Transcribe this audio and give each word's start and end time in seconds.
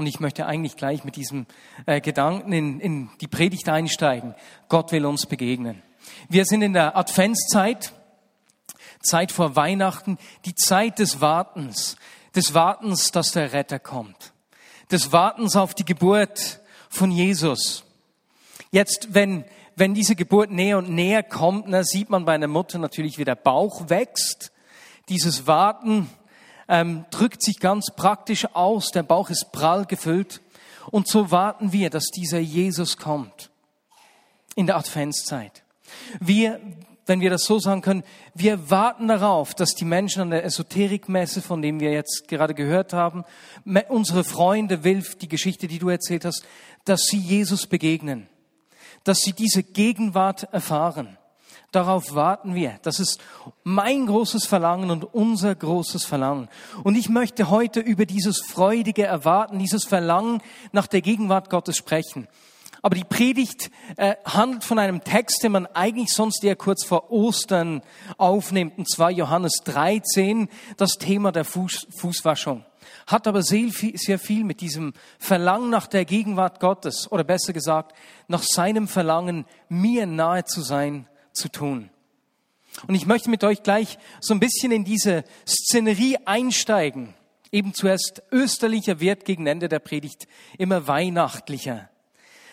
Und 0.00 0.06
ich 0.06 0.18
möchte 0.18 0.46
eigentlich 0.46 0.78
gleich 0.78 1.04
mit 1.04 1.16
diesem 1.16 1.44
äh, 1.84 2.00
Gedanken 2.00 2.54
in, 2.54 2.80
in 2.80 3.10
die 3.20 3.28
Predigt 3.28 3.68
einsteigen. 3.68 4.34
Gott 4.70 4.92
will 4.92 5.04
uns 5.04 5.26
begegnen. 5.26 5.82
Wir 6.30 6.46
sind 6.46 6.62
in 6.62 6.72
der 6.72 6.96
Adventszeit, 6.96 7.92
Zeit 9.02 9.30
vor 9.30 9.56
Weihnachten, 9.56 10.16
die 10.46 10.54
Zeit 10.54 11.00
des 11.00 11.20
Wartens, 11.20 11.96
des 12.34 12.54
Wartens, 12.54 13.12
dass 13.12 13.32
der 13.32 13.52
Retter 13.52 13.78
kommt, 13.78 14.32
des 14.90 15.12
Wartens 15.12 15.54
auf 15.54 15.74
die 15.74 15.84
Geburt 15.84 16.60
von 16.88 17.10
Jesus. 17.10 17.84
Jetzt, 18.70 19.08
wenn, 19.12 19.44
wenn 19.76 19.92
diese 19.92 20.16
Geburt 20.16 20.50
näher 20.50 20.78
und 20.78 20.88
näher 20.88 21.22
kommt, 21.22 21.66
na, 21.68 21.84
sieht 21.84 22.08
man 22.08 22.24
bei 22.24 22.32
einer 22.32 22.48
Mutter 22.48 22.78
natürlich, 22.78 23.18
wie 23.18 23.24
der 23.24 23.34
Bauch 23.34 23.90
wächst. 23.90 24.50
Dieses 25.10 25.46
Warten 25.46 26.08
ähm, 26.70 27.04
drückt 27.10 27.42
sich 27.42 27.58
ganz 27.58 27.86
praktisch 27.94 28.46
aus. 28.54 28.92
Der 28.92 29.02
Bauch 29.02 29.28
ist 29.28 29.52
prall 29.52 29.84
gefüllt. 29.84 30.40
Und 30.90 31.08
so 31.08 31.30
warten 31.30 31.72
wir, 31.72 31.90
dass 31.90 32.06
dieser 32.06 32.38
Jesus 32.38 32.96
kommt 32.96 33.50
in 34.54 34.66
der 34.66 34.76
Adventszeit. 34.76 35.62
Wir, 36.20 36.60
wenn 37.06 37.20
wir 37.20 37.30
das 37.30 37.44
so 37.44 37.58
sagen 37.58 37.82
können, 37.82 38.04
wir 38.34 38.70
warten 38.70 39.08
darauf, 39.08 39.54
dass 39.54 39.74
die 39.74 39.84
Menschen 39.84 40.22
an 40.22 40.30
der 40.30 40.44
Esoterikmesse, 40.44 41.42
von 41.42 41.60
dem 41.60 41.80
wir 41.80 41.90
jetzt 41.90 42.28
gerade 42.28 42.54
gehört 42.54 42.92
haben, 42.92 43.24
unsere 43.88 44.24
Freunde, 44.24 44.84
Wilf, 44.84 45.16
die 45.16 45.28
Geschichte, 45.28 45.66
die 45.66 45.80
du 45.80 45.88
erzählt 45.88 46.24
hast, 46.24 46.44
dass 46.84 47.02
sie 47.02 47.18
Jesus 47.18 47.66
begegnen, 47.66 48.28
dass 49.04 49.18
sie 49.18 49.32
diese 49.32 49.62
Gegenwart 49.62 50.44
erfahren. 50.52 51.18
Darauf 51.72 52.14
warten 52.14 52.54
wir. 52.54 52.80
Das 52.82 52.98
ist 52.98 53.20
mein 53.62 54.06
großes 54.06 54.46
Verlangen 54.46 54.90
und 54.90 55.14
unser 55.14 55.54
großes 55.54 56.04
Verlangen. 56.04 56.48
Und 56.82 56.96
ich 56.96 57.08
möchte 57.08 57.48
heute 57.48 57.78
über 57.78 58.06
dieses 58.06 58.40
freudige 58.40 59.04
Erwarten, 59.04 59.60
dieses 59.60 59.84
Verlangen 59.84 60.42
nach 60.72 60.88
der 60.88 61.00
Gegenwart 61.00 61.48
Gottes 61.48 61.76
sprechen. 61.76 62.26
Aber 62.82 62.96
die 62.96 63.04
Predigt 63.04 63.70
äh, 63.96 64.16
handelt 64.24 64.64
von 64.64 64.78
einem 64.78 65.04
Text, 65.04 65.42
den 65.42 65.52
man 65.52 65.66
eigentlich 65.66 66.10
sonst 66.10 66.42
eher 66.42 66.56
kurz 66.56 66.84
vor 66.84 67.12
Ostern 67.12 67.82
aufnimmt, 68.16 68.78
und 68.78 68.90
zwar 68.90 69.10
Johannes 69.10 69.60
13, 69.64 70.48
das 70.76 70.92
Thema 70.92 71.30
der 71.30 71.44
Fuß, 71.44 71.88
Fußwaschung. 71.94 72.64
Hat 73.06 73.26
aber 73.26 73.42
sehr 73.42 73.68
viel, 73.68 73.96
sehr 73.98 74.18
viel 74.18 74.44
mit 74.44 74.62
diesem 74.62 74.94
Verlangen 75.18 75.68
nach 75.68 75.86
der 75.86 76.04
Gegenwart 76.04 76.58
Gottes, 76.58 77.10
oder 77.12 77.22
besser 77.22 77.52
gesagt, 77.52 77.94
nach 78.28 78.42
seinem 78.42 78.88
Verlangen, 78.88 79.44
mir 79.68 80.06
nahe 80.06 80.44
zu 80.44 80.62
sein, 80.62 81.06
zu 81.40 81.48
tun. 81.48 81.90
Und 82.86 82.94
ich 82.94 83.06
möchte 83.06 83.30
mit 83.30 83.44
euch 83.44 83.62
gleich 83.62 83.98
so 84.20 84.32
ein 84.34 84.40
bisschen 84.40 84.72
in 84.72 84.84
diese 84.84 85.24
Szenerie 85.46 86.18
einsteigen. 86.24 87.14
Eben 87.52 87.74
zuerst 87.74 88.22
österlicher 88.30 89.00
wird 89.00 89.24
gegen 89.24 89.46
Ende 89.46 89.68
der 89.68 89.80
Predigt 89.80 90.28
immer 90.56 90.86
weihnachtlicher. 90.86 91.88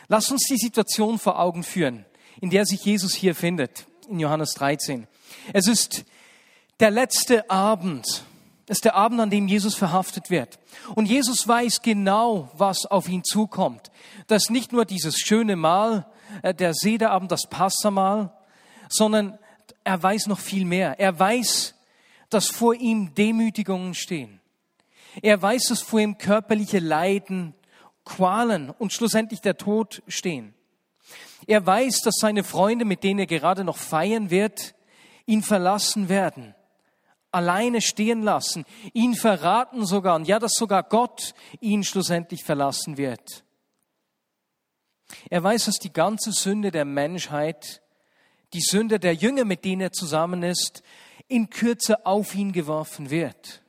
Lass 0.08 0.32
uns 0.32 0.44
die 0.50 0.58
Situation 0.58 1.20
vor 1.20 1.40
Augen 1.40 1.64
führen, 1.64 2.06
in 2.42 2.50
der 2.50 2.66
sich 2.66 2.84
Jesus 2.84 3.14
hier 3.14 3.36
findet, 3.36 3.86
in 4.10 4.20
Johannes 4.20 4.54
13. 4.54 5.08
Es 5.54 5.68
ist 5.68 6.06
der 6.80 6.92
letzte 6.92 7.50
Abend. 7.50 8.24
Es 8.68 8.78
ist 8.78 8.86
der 8.86 8.96
Abend, 8.96 9.20
an 9.22 9.30
dem 9.30 9.48
Jesus 9.48 9.76
verhaftet 9.76 10.30
wird. 10.30 10.60
Und 10.96 11.06
Jesus 11.06 11.48
weiß 11.48 11.82
genau, 11.82 12.50
was 12.54 12.86
auf 12.86 13.08
ihn 13.08 13.24
zukommt. 13.24 13.92
Das 14.28 14.50
nicht 14.50 14.72
nur 14.74 14.86
dieses 14.86 15.20
schöne 15.20 15.56
Mahl, 15.56 16.06
äh, 16.42 16.54
der 16.54 16.74
Sederabend, 16.74 17.32
das 17.32 17.48
Passamahl, 17.50 18.37
sondern 18.90 19.38
er 19.84 20.02
weiß 20.02 20.28
noch 20.28 20.40
viel 20.40 20.66
mehr. 20.66 21.00
Er 21.00 21.18
weiß, 21.18 21.76
dass 22.30 22.48
vor 22.48 22.76
ihm 22.76 23.14
Demütigungen 23.16 23.94
stehen. 23.94 24.42
Er 25.22 25.42
weiß, 25.42 25.66
dass 25.70 25.82
vor 25.82 26.00
ihm 26.00 26.18
körperliche 26.18 26.80
Leiden 26.80 27.54
Qualen 28.06 28.70
und 28.70 28.94
schlussendlich 28.94 29.42
der 29.42 29.58
Tod 29.58 30.02
stehen. 30.08 30.54
Er 31.46 31.66
weiß, 31.66 32.02
dass 32.02 32.16
seine 32.20 32.44
Freunde, 32.44 32.86
mit 32.86 33.04
denen 33.04 33.20
er 33.22 33.28
gerade 33.28 33.64
noch 33.64 33.78
feiern 33.78 34.30
wird, 34.30 34.76
ihn 35.26 35.44
verlassen 35.44 36.10
werden, 36.10 36.56
alleine 37.32 37.82
stehen 37.82 38.24
lassen, 38.24 38.66
ihn 38.94 39.14
verraten 39.14 39.86
sogar, 39.86 40.16
und 40.16 40.28
ja, 40.28 40.40
dass 40.40 40.54
sogar 40.54 40.84
Gott 40.84 41.34
ihn 41.60 41.84
schlussendlich 41.84 42.44
verlassen 42.44 42.98
wird. 42.98 43.44
Er 45.30 45.44
weiß, 45.44 45.66
dass 45.66 45.76
die 45.76 45.94
ganze 45.94 46.32
Sünde 46.32 46.72
der 46.72 46.86
Menschheit, 46.86 47.82
die 48.54 48.62
Sünde 48.62 49.00
der 49.00 49.14
Jünger, 49.14 49.46
mit 49.46 49.66
denen 49.66 49.82
er 49.82 49.92
zusammen 49.92 50.44
ist, 50.44 50.84
in 51.28 51.50
Kürze 51.50 52.06
auf 52.06 52.36
ihn 52.36 52.52
geworfen 52.52 53.10
wird. 53.10 53.62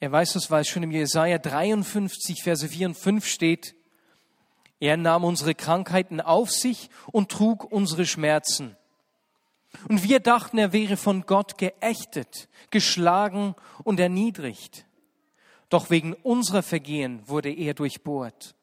Er 0.00 0.10
weiß 0.10 0.32
das, 0.32 0.50
weil 0.50 0.62
es 0.62 0.68
schon 0.68 0.82
im 0.82 0.90
Jesaja 0.90 1.38
53, 1.38 2.42
Verse 2.42 2.68
4 2.68 2.88
und 2.88 2.96
5 2.96 3.24
steht. 3.24 3.76
Er 4.80 4.96
nahm 4.96 5.22
unsere 5.22 5.54
Krankheiten 5.54 6.20
auf 6.20 6.50
sich 6.50 6.90
und 7.12 7.30
trug 7.30 7.70
unsere 7.70 8.04
Schmerzen. 8.04 8.76
Und 9.88 10.02
wir 10.02 10.18
dachten, 10.18 10.58
er 10.58 10.72
wäre 10.72 10.96
von 10.96 11.22
Gott 11.22 11.56
geächtet, 11.56 12.48
geschlagen 12.70 13.54
und 13.84 14.00
erniedrigt. 14.00 14.86
Doch 15.68 15.88
wegen 15.88 16.14
unserer 16.14 16.64
Vergehen 16.64 17.22
wurde 17.28 17.52
er 17.52 17.72
durchbohrt, 17.72 18.56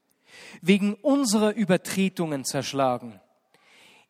wegen 0.61 0.94
unserer 0.96 1.53
Übertretungen 1.53 2.44
zerschlagen. 2.44 3.22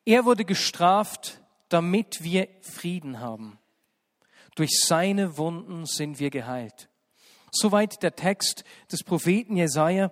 Er 0.06 0.26
wurde 0.26 0.46
gestraft, 0.46 1.42
damit 1.70 2.24
wir 2.24 2.48
Frieden 2.62 3.20
haben. 3.20 3.60
Durch 4.56 4.72
seine 4.84 5.38
Wunden 5.38 5.86
sind 5.86 6.20
wir 6.20 6.30
geheilt. 6.30 6.90
Soweit 7.52 8.04
der 8.04 8.16
Text 8.16 8.64
des 8.92 9.04
Propheten 9.04 9.56
Jesaja. 9.56 10.12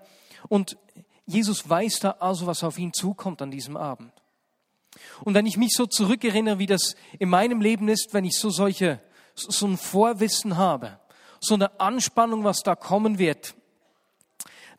Und 0.50 0.78
Jesus 1.26 1.68
weiß 1.68 2.00
da 2.00 2.12
also, 2.20 2.48
was 2.48 2.64
auf 2.64 2.78
ihn 2.78 2.94
zukommt 2.94 3.42
an 3.42 3.52
diesem 3.52 3.76
Abend. 3.76 4.14
Und 5.24 5.34
wenn 5.34 5.46
ich 5.46 5.58
mich 5.58 5.74
so 5.74 5.86
zurückerinnere, 5.86 6.60
wie 6.60 6.66
das 6.66 6.96
in 7.20 7.30
meinem 7.30 7.62
Leben 7.62 7.88
ist, 7.90 8.14
wenn 8.14 8.26
ich 8.26 8.38
so 8.38 8.50
solche, 8.50 9.02
so 9.36 9.68
ein 9.68 9.78
Vorwissen 9.78 10.58
habe, 10.58 11.00
so 11.40 11.54
eine 11.54 11.80
Anspannung, 11.80 12.44
was 12.44 12.62
da 12.64 12.76
kommen 12.76 13.20
wird, 13.20 13.56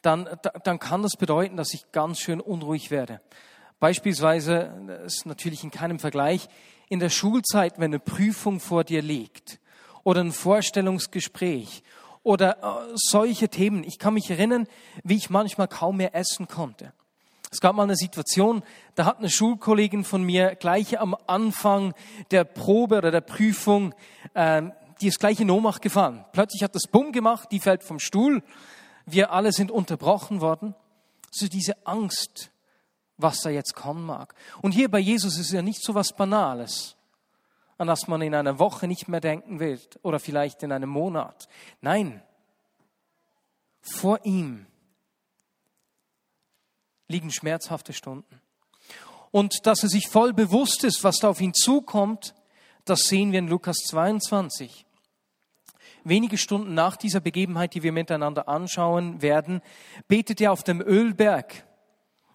dann, 0.02 0.28
dann 0.64 0.78
kann 0.78 1.02
das 1.02 1.16
bedeuten, 1.16 1.56
dass 1.56 1.74
ich 1.74 1.90
ganz 1.92 2.20
schön 2.20 2.40
unruhig 2.40 2.90
werde. 2.90 3.20
Beispielsweise, 3.80 4.74
das 4.86 5.16
ist 5.16 5.26
natürlich 5.26 5.62
in 5.62 5.70
keinem 5.70 5.98
Vergleich, 5.98 6.48
in 6.88 6.98
der 6.98 7.10
Schulzeit, 7.10 7.78
wenn 7.78 7.92
eine 7.92 8.00
Prüfung 8.00 8.60
vor 8.60 8.82
dir 8.82 9.02
liegt 9.02 9.60
oder 10.02 10.20
ein 10.20 10.32
Vorstellungsgespräch 10.32 11.82
oder 12.22 12.58
äh, 12.62 12.92
solche 12.94 13.48
Themen. 13.48 13.84
Ich 13.84 13.98
kann 13.98 14.14
mich 14.14 14.30
erinnern, 14.30 14.66
wie 15.04 15.16
ich 15.16 15.30
manchmal 15.30 15.68
kaum 15.68 15.98
mehr 15.98 16.14
essen 16.14 16.48
konnte. 16.48 16.92
Es 17.50 17.60
gab 17.60 17.76
mal 17.76 17.84
eine 17.84 17.96
Situation, 17.96 18.62
da 18.94 19.06
hat 19.06 19.18
eine 19.18 19.30
Schulkollegin 19.30 20.04
von 20.04 20.22
mir 20.22 20.54
gleich 20.54 20.98
am 20.98 21.16
Anfang 21.26 21.94
der 22.30 22.44
Probe 22.44 22.98
oder 22.98 23.10
der 23.10 23.20
Prüfung, 23.22 23.94
äh, 24.34 24.62
die 25.00 25.06
ist 25.06 25.20
gleich 25.20 25.40
in 25.40 25.50
Ohnmacht 25.50 25.82
gefallen. 25.82 26.24
Plötzlich 26.32 26.62
hat 26.62 26.74
das 26.74 26.88
Bumm 26.90 27.12
gemacht, 27.12 27.48
die 27.52 27.60
fällt 27.60 27.84
vom 27.84 28.00
Stuhl. 28.00 28.42
Wir 29.06 29.32
alle 29.32 29.52
sind 29.52 29.70
unterbrochen 29.70 30.40
worden. 30.40 30.74
So 31.30 31.46
diese 31.46 31.86
Angst, 31.86 32.50
was 33.18 33.40
da 33.42 33.50
jetzt 33.50 33.74
kommen 33.74 34.06
mag. 34.06 34.34
Und 34.62 34.72
hier 34.72 34.90
bei 34.90 34.98
Jesus 34.98 35.38
ist 35.38 35.52
ja 35.52 35.60
nicht 35.60 35.82
so 35.84 35.94
was 35.94 36.14
Banales 36.14 36.96
an 37.78 37.86
das 37.86 38.08
man 38.08 38.20
in 38.20 38.34
einer 38.34 38.58
Woche 38.58 38.88
nicht 38.88 39.08
mehr 39.08 39.20
denken 39.20 39.60
wird 39.60 39.98
oder 40.02 40.18
vielleicht 40.18 40.62
in 40.64 40.72
einem 40.72 40.90
Monat. 40.90 41.48
Nein, 41.80 42.22
vor 43.80 44.18
ihm 44.24 44.66
liegen 47.06 47.30
schmerzhafte 47.30 47.92
Stunden. 47.92 48.40
Und 49.30 49.66
dass 49.66 49.82
er 49.82 49.88
sich 49.88 50.08
voll 50.08 50.32
bewusst 50.32 50.84
ist, 50.84 51.04
was 51.04 51.18
da 51.18 51.28
auf 51.28 51.40
ihn 51.40 51.54
zukommt, 51.54 52.34
das 52.84 53.02
sehen 53.02 53.32
wir 53.32 53.38
in 53.38 53.48
Lukas 53.48 53.76
22. 53.88 54.84
Wenige 56.04 56.38
Stunden 56.38 56.74
nach 56.74 56.96
dieser 56.96 57.20
Begebenheit, 57.20 57.74
die 57.74 57.82
wir 57.82 57.92
miteinander 57.92 58.48
anschauen 58.48 59.22
werden, 59.22 59.62
betet 60.08 60.40
er 60.40 60.52
auf 60.52 60.64
dem 60.64 60.80
Ölberg. 60.80 61.67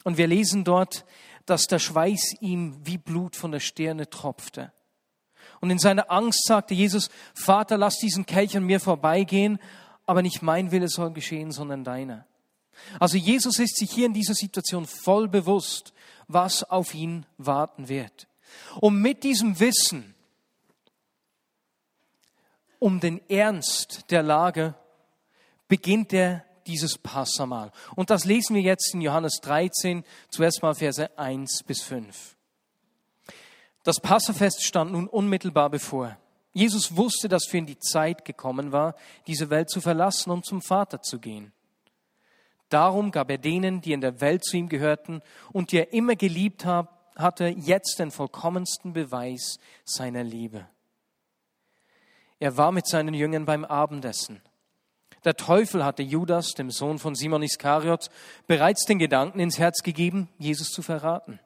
Und 0.04 0.18
wir 0.18 0.28
lesen 0.28 0.64
dort, 0.64 1.06
dass 1.46 1.68
der 1.68 1.80
Schweiß 1.80 2.36
ihm 2.40 2.78
wie 2.84 2.98
Blut 2.98 3.36
von 3.36 3.52
der 3.52 3.60
Stirne 3.60 4.10
tropfte. 4.10 4.72
Und 5.60 5.70
in 5.70 5.80
seiner 5.80 6.12
Angst 6.12 6.46
sagte 6.46 6.74
Jesus, 6.74 7.10
Vater, 7.34 7.78
lass 7.78 7.98
diesen 7.98 8.26
Kelch 8.26 8.56
an 8.58 8.66
mir 8.66 8.80
vorbeigehen, 8.80 9.60
aber 10.06 10.22
nicht 10.22 10.42
mein 10.42 10.72
Wille 10.72 10.90
soll 10.90 11.12
geschehen, 11.12 11.52
sondern 11.52 11.84
deiner. 11.84 12.26
Also 13.00 13.18
Jesus 13.18 13.60
ist 13.60 13.78
sich 13.78 13.92
hier 13.92 14.06
in 14.06 14.14
dieser 14.14 14.34
Situation 14.34 14.86
voll 14.86 15.28
bewusst, 15.28 15.94
was 16.28 16.64
auf 16.64 16.94
ihn 16.94 17.26
warten 17.38 17.88
wird. 17.88 18.28
Und 18.80 19.02
mit 19.02 19.24
diesem 19.24 19.60
Wissen 19.60 20.14
um 22.80 23.00
den 23.00 23.22
Ernst 23.30 24.12
der 24.12 24.24
Lage 24.24 24.76
beginnt 25.70 26.12
er 26.12 26.44
dieses 26.68 26.98
Passamal. 26.98 27.72
Und 27.96 28.10
das 28.10 28.26
lesen 28.26 28.56
wir 28.56 28.62
jetzt 28.62 28.94
in 28.94 29.02
Johannes 29.02 29.40
13, 29.42 30.04
zuerst 30.30 30.62
mal 30.62 30.74
Verse 30.74 31.18
1 31.18 31.64
bis 31.66 31.82
5. 31.82 32.36
Das 33.84 34.00
Passafest 34.00 34.64
stand 34.64 34.94
nun 34.94 35.08
unmittelbar 35.08 35.70
bevor. 35.70 36.18
Jesus 36.54 36.96
wusste, 36.96 37.28
dass 37.28 37.46
für 37.46 37.58
ihn 37.58 37.66
die 37.66 37.80
Zeit 37.80 38.26
gekommen 38.26 38.72
war, 38.72 38.96
diese 39.28 39.50
Welt 39.50 39.70
zu 39.70 39.82
verlassen 39.82 40.30
und 40.32 40.46
zum 40.46 40.62
Vater 40.62 41.02
zu 41.02 41.20
gehen. 41.20 41.52
Darum 42.70 43.12
gab 43.12 43.30
er 43.30 43.38
denen, 43.38 43.82
die 43.82 43.92
in 43.92 44.02
der 44.02 44.22
Welt 44.22 44.44
zu 44.44 44.58
ihm 44.58 44.70
gehörten 44.70 45.22
und 45.52 45.72
die 45.72 45.78
er 45.78 45.94
immer 45.94 46.16
geliebt 46.16 46.66
hatte, 46.66 47.48
jetzt 47.48 48.00
den 48.00 48.12
vollkommensten 48.12 48.94
Beweis 48.94 49.60
seiner 49.84 50.24
Liebe. 50.24 50.68
Er 52.40 52.58
war 52.58 52.72
mit 52.72 52.88
seinen 52.88 53.14
Jüngern 53.14 53.46
beim 53.46 53.64
Abendessen. 53.64 54.42
Der 55.26 55.36
Teufel 55.36 55.86
hatte 55.86 56.04
Judas, 56.04 56.54
dem 56.54 56.70
Sohn 56.70 57.00
von 57.00 57.16
Simon 57.16 57.44
Iskariot, 57.44 58.10
bereits 58.48 58.86
den 58.86 59.00
Gedanken 59.00 59.40
ins 59.40 59.58
Herz 59.58 59.84
gegeben, 59.84 60.30
Jesus 60.38 60.70
zu 60.70 60.82
verraten. 60.82 61.40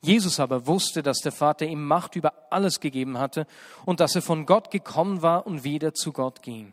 Jesus 0.00 0.40
aber 0.40 0.66
wusste, 0.66 1.02
dass 1.02 1.18
der 1.18 1.32
Vater 1.32 1.66
ihm 1.66 1.84
Macht 1.84 2.16
über 2.16 2.32
alles 2.50 2.80
gegeben 2.80 3.18
hatte 3.18 3.46
und 3.84 4.00
dass 4.00 4.14
er 4.14 4.22
von 4.22 4.46
Gott 4.46 4.70
gekommen 4.70 5.22
war 5.22 5.46
und 5.46 5.64
wieder 5.64 5.94
zu 5.94 6.12
Gott 6.12 6.42
ging. 6.42 6.72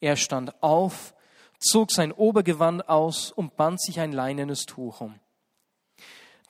Er 0.00 0.16
stand 0.16 0.62
auf, 0.62 1.14
zog 1.58 1.92
sein 1.92 2.12
Obergewand 2.12 2.88
aus 2.88 3.30
und 3.30 3.56
band 3.56 3.80
sich 3.80 4.00
ein 4.00 4.12
leinenes 4.12 4.64
Tuch 4.64 5.00
um. 5.00 5.14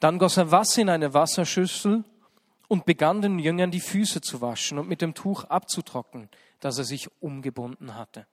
Dann 0.00 0.18
goss 0.18 0.36
er 0.36 0.50
Wasser 0.50 0.82
in 0.82 0.88
eine 0.88 1.14
Wasserschüssel 1.14 2.04
und 2.68 2.86
begann 2.86 3.20
den 3.20 3.38
Jüngern 3.38 3.70
die 3.70 3.80
Füße 3.80 4.20
zu 4.20 4.40
waschen 4.40 4.78
und 4.78 4.88
mit 4.88 5.02
dem 5.02 5.14
Tuch 5.14 5.44
abzutrocknen, 5.44 6.28
das 6.62 6.78
er 6.78 6.84
sich 6.84 7.08
umgebunden 7.20 7.96
hatte. 7.96 8.26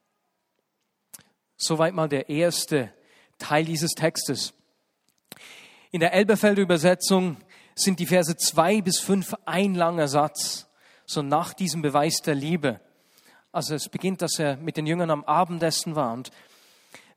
Soweit 1.58 1.94
mal 1.94 2.08
der 2.08 2.30
erste 2.30 2.94
Teil 3.40 3.66
dieses 3.66 3.92
Textes. 3.92 4.54
In 5.92 6.00
der 6.00 6.14
Elberfelder 6.14 6.62
Übersetzung 6.62 7.38
sind 7.76 8.00
die 8.00 8.06
Verse 8.06 8.38
zwei 8.38 8.82
bis 8.82 9.00
fünf 9.00 9.34
ein 9.46 9.74
langer 9.74 10.08
Satz, 10.08 10.68
so 11.06 11.24
nach 11.24 11.54
diesem 11.54 11.82
Beweis 11.82 12.22
der 12.22 12.36
Liebe. 12.36 12.80
Also 13.52 13.74
es 13.74 13.90
beginnt, 13.90 14.22
dass 14.22 14.38
er 14.38 14.58
mit 14.58 14.78
den 14.78 14.86
Jüngern 14.86 15.10
am 15.10 15.24
Abendessen 15.24 15.96
war. 15.96 16.14
Und 16.14 16.30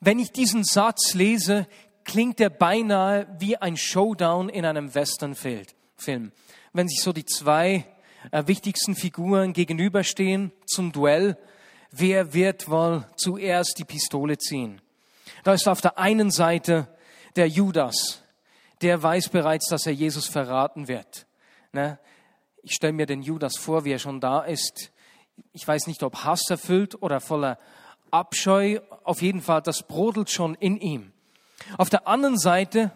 wenn 0.00 0.18
ich 0.18 0.32
diesen 0.32 0.64
Satz 0.64 1.12
lese, 1.12 1.68
klingt 2.04 2.40
er 2.40 2.48
beinahe 2.48 3.28
wie 3.38 3.58
ein 3.58 3.76
Showdown 3.76 4.48
in 4.48 4.64
einem 4.64 4.94
Westernfilm. 4.94 6.32
Wenn 6.72 6.88
sich 6.88 7.02
so 7.02 7.12
die 7.12 7.26
zwei 7.26 7.84
äh, 8.30 8.46
wichtigsten 8.46 8.94
Figuren 8.94 9.52
gegenüberstehen 9.52 10.52
zum 10.66 10.92
Duell, 10.92 11.36
wer 11.90 12.32
wird 12.32 12.70
wohl 12.70 13.04
zuerst 13.16 13.78
die 13.78 13.84
Pistole 13.84 14.38
ziehen? 14.38 14.80
Da 15.44 15.54
ist 15.54 15.68
auf 15.68 15.80
der 15.80 15.98
einen 15.98 16.30
Seite 16.30 16.88
der 17.36 17.48
Judas, 17.48 18.22
der 18.80 19.02
weiß 19.02 19.28
bereits, 19.28 19.68
dass 19.68 19.86
er 19.86 19.92
Jesus 19.92 20.26
verraten 20.26 20.88
wird. 20.88 21.26
Ne? 21.72 21.98
Ich 22.62 22.74
stelle 22.74 22.92
mir 22.92 23.06
den 23.06 23.22
Judas 23.22 23.56
vor, 23.58 23.84
wie 23.84 23.92
er 23.92 23.98
schon 23.98 24.20
da 24.20 24.40
ist. 24.40 24.92
Ich 25.52 25.66
weiß 25.66 25.86
nicht, 25.86 26.02
ob 26.02 26.24
Hass 26.24 26.42
erfüllt 26.48 27.02
oder 27.02 27.20
voller 27.20 27.58
Abscheu. 28.10 28.80
Auf 29.04 29.22
jeden 29.22 29.40
Fall, 29.40 29.62
das 29.62 29.82
brodelt 29.82 30.30
schon 30.30 30.54
in 30.54 30.76
ihm. 30.78 31.12
Auf 31.78 31.90
der 31.90 32.06
anderen 32.06 32.38
Seite 32.38 32.92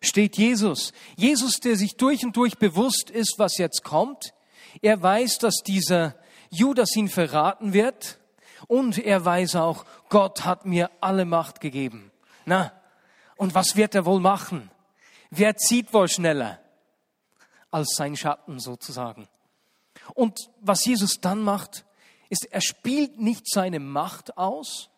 steht 0.00 0.36
Jesus. 0.36 0.92
Jesus, 1.16 1.60
der 1.60 1.76
sich 1.76 1.96
durch 1.96 2.24
und 2.24 2.36
durch 2.36 2.58
bewusst 2.58 3.10
ist, 3.10 3.34
was 3.38 3.58
jetzt 3.58 3.82
kommt. 3.82 4.34
Er 4.82 5.02
weiß, 5.02 5.38
dass 5.38 5.56
dieser 5.64 6.14
Judas 6.50 6.94
ihn 6.96 7.08
verraten 7.08 7.72
wird. 7.72 8.18
Und 8.66 8.98
er 8.98 9.24
weiß 9.24 9.56
auch, 9.56 9.84
Gott 10.08 10.44
hat 10.44 10.66
mir 10.66 10.90
alle 11.00 11.24
Macht 11.24 11.60
gegeben. 11.60 12.10
Na, 12.44 12.72
und 13.36 13.54
was 13.54 13.76
wird 13.76 13.94
er 13.94 14.04
wohl 14.04 14.20
machen? 14.20 14.70
Wer 15.30 15.56
zieht 15.56 15.92
wohl 15.92 16.08
schneller 16.08 16.58
als 17.70 17.94
sein 17.96 18.16
Schatten 18.16 18.58
sozusagen? 18.58 19.28
Und 20.14 20.50
was 20.60 20.84
Jesus 20.84 21.20
dann 21.20 21.40
macht, 21.40 21.84
ist, 22.30 22.46
er 22.50 22.60
spielt 22.60 23.20
nicht 23.20 23.48
seine 23.48 23.80
Macht 23.80 24.36
aus 24.36 24.90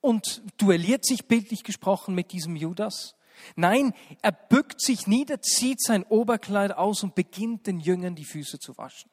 und 0.00 0.42
duelliert 0.58 1.04
sich 1.04 1.26
bildlich 1.26 1.64
gesprochen 1.64 2.14
mit 2.14 2.32
diesem 2.32 2.54
Judas. 2.54 3.15
Nein, 3.54 3.94
er 4.22 4.32
bückt 4.32 4.80
sich 4.80 5.06
nieder, 5.06 5.40
zieht 5.40 5.82
sein 5.82 6.04
Oberkleid 6.04 6.72
aus 6.72 7.02
und 7.02 7.14
beginnt 7.14 7.66
den 7.66 7.80
Jüngern 7.80 8.14
die 8.14 8.24
Füße 8.24 8.58
zu 8.58 8.76
waschen. 8.76 9.10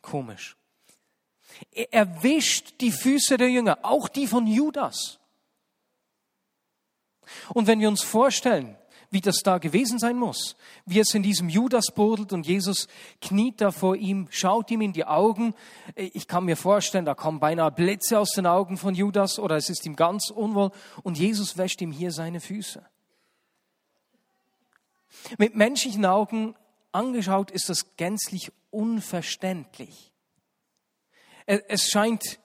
Komisch. 0.00 0.56
Er 1.70 1.92
erwischt 1.92 2.80
die 2.80 2.92
Füße 2.92 3.36
der 3.36 3.50
Jünger, 3.50 3.78
auch 3.82 4.08
die 4.08 4.26
von 4.26 4.46
Judas. 4.46 5.18
Und 7.50 7.66
wenn 7.66 7.80
wir 7.80 7.88
uns 7.88 8.02
vorstellen, 8.02 8.76
wie 9.12 9.20
das 9.20 9.42
da 9.44 9.58
gewesen 9.58 9.98
sein 9.98 10.16
muss, 10.16 10.56
wie 10.86 10.98
es 10.98 11.14
in 11.14 11.22
diesem 11.22 11.50
Judas 11.50 11.92
brodelt 11.94 12.32
und 12.32 12.46
Jesus 12.46 12.88
kniet 13.20 13.60
da 13.60 13.70
vor 13.70 13.94
ihm, 13.94 14.26
schaut 14.30 14.70
ihm 14.70 14.80
in 14.80 14.94
die 14.94 15.04
Augen. 15.04 15.54
Ich 15.94 16.26
kann 16.26 16.46
mir 16.46 16.56
vorstellen, 16.56 17.04
da 17.04 17.14
kommen 17.14 17.38
beinahe 17.38 17.70
Blitze 17.70 18.18
aus 18.18 18.30
den 18.30 18.46
Augen 18.46 18.78
von 18.78 18.94
Judas 18.94 19.38
oder 19.38 19.56
es 19.56 19.68
ist 19.68 19.84
ihm 19.84 19.96
ganz 19.96 20.30
unwohl 20.30 20.70
und 21.02 21.18
Jesus 21.18 21.58
wäscht 21.58 21.82
ihm 21.82 21.92
hier 21.92 22.10
seine 22.10 22.40
Füße. 22.40 22.84
Mit 25.36 25.54
menschlichen 25.54 26.06
Augen 26.06 26.54
angeschaut 26.90 27.50
ist 27.50 27.68
das 27.68 27.96
gänzlich 27.96 28.50
unverständlich. 28.70 30.10
Es 31.44 31.90
scheint 31.90 32.40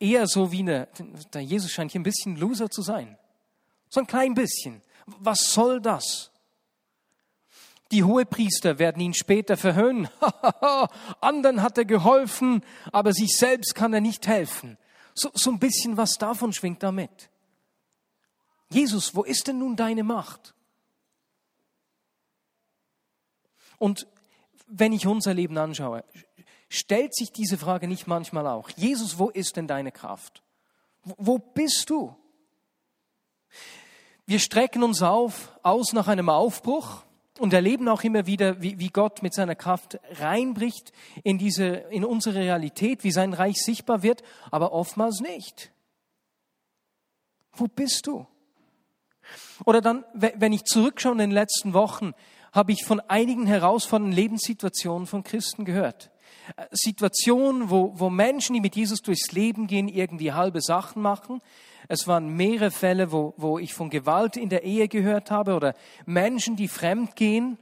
eher 0.00 0.26
so 0.26 0.50
wie 0.50 0.60
eine, 0.60 0.88
der 1.32 1.42
Jesus 1.42 1.70
scheint 1.70 1.92
hier 1.92 2.00
ein 2.00 2.04
bisschen 2.04 2.36
Loser 2.36 2.70
zu 2.70 2.82
sein. 2.82 3.16
So 3.88 4.00
ein 4.00 4.06
klein 4.08 4.34
bisschen. 4.34 4.82
Was 5.18 5.52
soll 5.52 5.80
das? 5.80 6.30
Die 7.90 8.04
Hohepriester 8.04 8.78
werden 8.78 9.00
ihn 9.00 9.14
später 9.14 9.56
verhöhnen. 9.56 10.08
Anderen 11.20 11.62
hat 11.62 11.78
er 11.78 11.86
geholfen, 11.86 12.62
aber 12.92 13.12
sich 13.12 13.36
selbst 13.36 13.74
kann 13.74 13.94
er 13.94 14.00
nicht 14.00 14.26
helfen. 14.26 14.76
So, 15.14 15.30
so 15.34 15.50
ein 15.50 15.58
bisschen 15.58 15.96
was 15.96 16.12
davon 16.12 16.52
schwingt 16.52 16.82
damit. 16.82 17.30
Jesus, 18.70 19.14
wo 19.14 19.22
ist 19.22 19.46
denn 19.46 19.58
nun 19.58 19.76
deine 19.76 20.04
Macht? 20.04 20.54
Und 23.78 24.06
wenn 24.66 24.92
ich 24.92 25.06
unser 25.06 25.32
Leben 25.32 25.56
anschaue, 25.56 26.04
Stellt 26.68 27.14
sich 27.14 27.32
diese 27.32 27.56
Frage 27.56 27.88
nicht 27.88 28.06
manchmal 28.06 28.46
auch? 28.46 28.68
Jesus, 28.70 29.18
wo 29.18 29.30
ist 29.30 29.56
denn 29.56 29.66
deine 29.66 29.90
Kraft? 29.90 30.42
Wo 31.02 31.38
bist 31.38 31.88
du? 31.88 32.14
Wir 34.28 34.40
strecken 34.40 34.82
uns 34.82 35.00
auf, 35.00 35.58
aus 35.62 35.94
nach 35.94 36.06
einem 36.06 36.28
Aufbruch 36.28 37.02
und 37.38 37.54
erleben 37.54 37.88
auch 37.88 38.02
immer 38.02 38.26
wieder, 38.26 38.60
wie, 38.60 38.78
wie 38.78 38.90
Gott 38.90 39.22
mit 39.22 39.32
seiner 39.32 39.54
Kraft 39.54 39.98
reinbricht 40.20 40.92
in 41.24 41.38
diese, 41.38 41.64
in 41.64 42.04
unsere 42.04 42.40
Realität, 42.40 43.04
wie 43.04 43.10
sein 43.10 43.32
Reich 43.32 43.56
sichtbar 43.56 44.02
wird, 44.02 44.22
aber 44.50 44.72
oftmals 44.72 45.20
nicht. 45.20 45.72
Wo 47.54 47.68
bist 47.68 48.06
du? 48.06 48.26
Oder 49.64 49.80
dann, 49.80 50.04
wenn 50.12 50.52
ich 50.52 50.64
zurückschaue 50.64 51.12
in 51.12 51.18
den 51.18 51.30
letzten 51.30 51.72
Wochen, 51.72 52.12
habe 52.52 52.72
ich 52.72 52.84
von 52.84 53.00
einigen 53.00 53.46
herausfordernden 53.46 54.14
Lebenssituationen 54.14 55.06
von 55.06 55.24
Christen 55.24 55.64
gehört. 55.64 56.10
Situationen, 56.70 57.70
wo, 57.70 57.92
wo 57.94 58.10
Menschen, 58.10 58.52
die 58.52 58.60
mit 58.60 58.76
Jesus 58.76 59.00
durchs 59.00 59.32
Leben 59.32 59.66
gehen, 59.66 59.88
irgendwie 59.88 60.32
halbe 60.32 60.60
Sachen 60.60 61.00
machen. 61.00 61.40
Es 61.88 62.06
waren 62.06 62.28
mehrere 62.36 62.70
Fälle, 62.70 63.12
wo, 63.12 63.34
wo 63.38 63.58
ich 63.58 63.72
von 63.72 63.88
Gewalt 63.88 64.36
in 64.36 64.50
der 64.50 64.62
Ehe 64.62 64.88
gehört 64.88 65.30
habe 65.30 65.54
oder 65.54 65.74
Menschen, 66.04 66.54
die 66.54 66.68
fremd 66.68 67.16
gehen. 67.16 67.58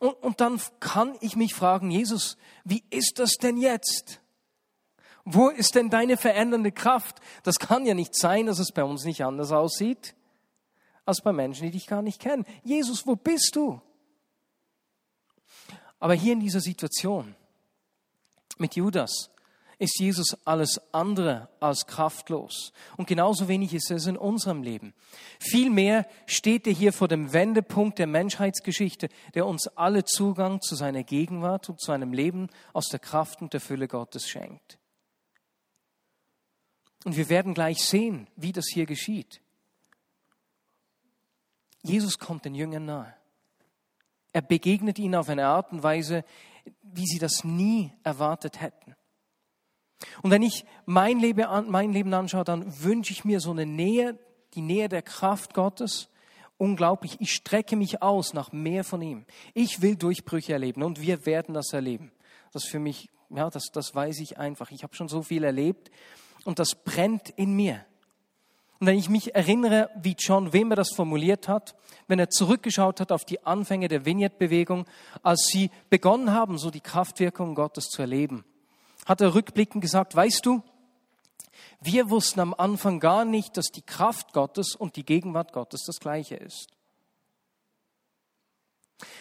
Und, 0.00 0.14
und 0.22 0.40
dann 0.40 0.60
kann 0.80 1.16
ich 1.20 1.36
mich 1.36 1.54
fragen, 1.54 1.90
Jesus, 1.90 2.36
wie 2.64 2.82
ist 2.90 3.18
das 3.18 3.34
denn 3.34 3.56
jetzt? 3.56 4.20
Wo 5.24 5.48
ist 5.48 5.76
denn 5.76 5.90
deine 5.90 6.16
verändernde 6.16 6.72
Kraft? 6.72 7.20
Das 7.44 7.60
kann 7.60 7.86
ja 7.86 7.94
nicht 7.94 8.16
sein, 8.16 8.46
dass 8.46 8.58
es 8.58 8.72
bei 8.72 8.82
uns 8.82 9.04
nicht 9.04 9.24
anders 9.24 9.52
aussieht 9.52 10.16
als 11.04 11.20
bei 11.20 11.32
Menschen, 11.32 11.64
die 11.64 11.72
dich 11.72 11.86
gar 11.86 12.02
nicht 12.02 12.20
kennen. 12.20 12.44
Jesus, 12.62 13.06
wo 13.06 13.16
bist 13.16 13.56
du? 13.56 13.80
Aber 15.98 16.14
hier 16.14 16.32
in 16.32 16.40
dieser 16.40 16.60
Situation, 16.60 17.34
mit 18.58 18.76
Judas 18.76 19.31
ist 19.82 19.98
Jesus 19.98 20.36
alles 20.46 20.80
andere 20.92 21.48
als 21.58 21.86
kraftlos. 21.88 22.72
Und 22.96 23.08
genauso 23.08 23.48
wenig 23.48 23.74
ist 23.74 23.90
es 23.90 24.06
in 24.06 24.16
unserem 24.16 24.62
Leben. 24.62 24.94
Vielmehr 25.40 26.06
steht 26.26 26.68
er 26.68 26.72
hier 26.72 26.92
vor 26.92 27.08
dem 27.08 27.32
Wendepunkt 27.32 27.98
der 27.98 28.06
Menschheitsgeschichte, 28.06 29.08
der 29.34 29.44
uns 29.44 29.66
alle 29.66 30.04
Zugang 30.04 30.60
zu 30.60 30.76
seiner 30.76 31.02
Gegenwart 31.02 31.68
und 31.68 31.80
zu 31.80 31.90
einem 31.90 32.12
Leben 32.12 32.48
aus 32.72 32.86
der 32.86 33.00
Kraft 33.00 33.42
und 33.42 33.54
der 33.54 33.60
Fülle 33.60 33.88
Gottes 33.88 34.28
schenkt. 34.28 34.78
Und 37.04 37.16
wir 37.16 37.28
werden 37.28 37.52
gleich 37.52 37.84
sehen, 37.84 38.28
wie 38.36 38.52
das 38.52 38.66
hier 38.72 38.86
geschieht. 38.86 39.40
Jesus 41.82 42.20
kommt 42.20 42.44
den 42.44 42.54
Jüngern 42.54 42.84
nahe. 42.84 43.14
Er 44.32 44.42
begegnet 44.42 45.00
ihnen 45.00 45.16
auf 45.16 45.28
eine 45.28 45.48
Art 45.48 45.72
und 45.72 45.82
Weise, 45.82 46.24
wie 46.82 47.06
sie 47.06 47.18
das 47.18 47.42
nie 47.42 47.92
erwartet 48.04 48.60
hätten. 48.60 48.94
Und 50.22 50.30
wenn 50.30 50.42
ich 50.42 50.64
mein 50.86 51.18
Leben, 51.18 51.46
mein 51.68 51.92
Leben 51.92 52.12
anschaue, 52.14 52.44
dann 52.44 52.82
wünsche 52.82 53.12
ich 53.12 53.24
mir 53.24 53.40
so 53.40 53.50
eine 53.50 53.66
Nähe, 53.66 54.18
die 54.54 54.62
Nähe 54.62 54.88
der 54.88 55.02
Kraft 55.02 55.54
Gottes 55.54 56.08
unglaublich. 56.62 57.16
Ich 57.20 57.32
strecke 57.32 57.76
mich 57.76 58.02
aus 58.02 58.34
nach 58.34 58.52
mehr 58.52 58.84
von 58.84 59.02
ihm. 59.02 59.24
Ich 59.52 59.82
will 59.82 59.96
Durchbrüche 59.96 60.52
erleben 60.52 60.82
und 60.82 61.00
wir 61.00 61.26
werden 61.26 61.54
das 61.54 61.72
erleben. 61.72 62.12
Das 62.52 62.64
für 62.64 62.78
mich, 62.78 63.10
ja, 63.30 63.50
das, 63.50 63.64
das 63.72 63.94
weiß 63.94 64.20
ich 64.20 64.38
einfach. 64.38 64.70
Ich 64.70 64.84
habe 64.84 64.94
schon 64.94 65.08
so 65.08 65.22
viel 65.22 65.42
erlebt 65.42 65.90
und 66.44 66.58
das 66.58 66.74
brennt 66.74 67.30
in 67.30 67.54
mir. 67.54 67.84
Und 68.78 68.86
wenn 68.86 68.98
ich 68.98 69.08
mich 69.08 69.34
erinnere, 69.34 69.90
wie 70.00 70.16
John 70.18 70.52
Wimmer 70.52 70.74
das 70.74 70.90
formuliert 70.90 71.48
hat, 71.48 71.74
wenn 72.08 72.18
er 72.18 72.30
zurückgeschaut 72.30 73.00
hat 73.00 73.12
auf 73.12 73.24
die 73.24 73.44
Anfänge 73.44 73.88
der 73.88 74.04
Vignette-Bewegung, 74.04 74.86
als 75.22 75.46
sie 75.46 75.70
begonnen 75.88 76.32
haben, 76.32 76.58
so 76.58 76.70
die 76.70 76.80
Kraftwirkung 76.80 77.54
Gottes 77.54 77.86
zu 77.86 78.02
erleben, 78.02 78.44
hat 79.06 79.20
er 79.20 79.34
rückblickend 79.34 79.82
gesagt, 79.82 80.14
weißt 80.14 80.44
du, 80.46 80.62
wir 81.80 82.10
wussten 82.10 82.40
am 82.40 82.54
Anfang 82.54 83.00
gar 83.00 83.24
nicht, 83.24 83.56
dass 83.56 83.66
die 83.66 83.82
Kraft 83.82 84.32
Gottes 84.32 84.76
und 84.76 84.96
die 84.96 85.04
Gegenwart 85.04 85.52
Gottes 85.52 85.82
das 85.84 85.98
gleiche 85.98 86.36
ist. 86.36 86.68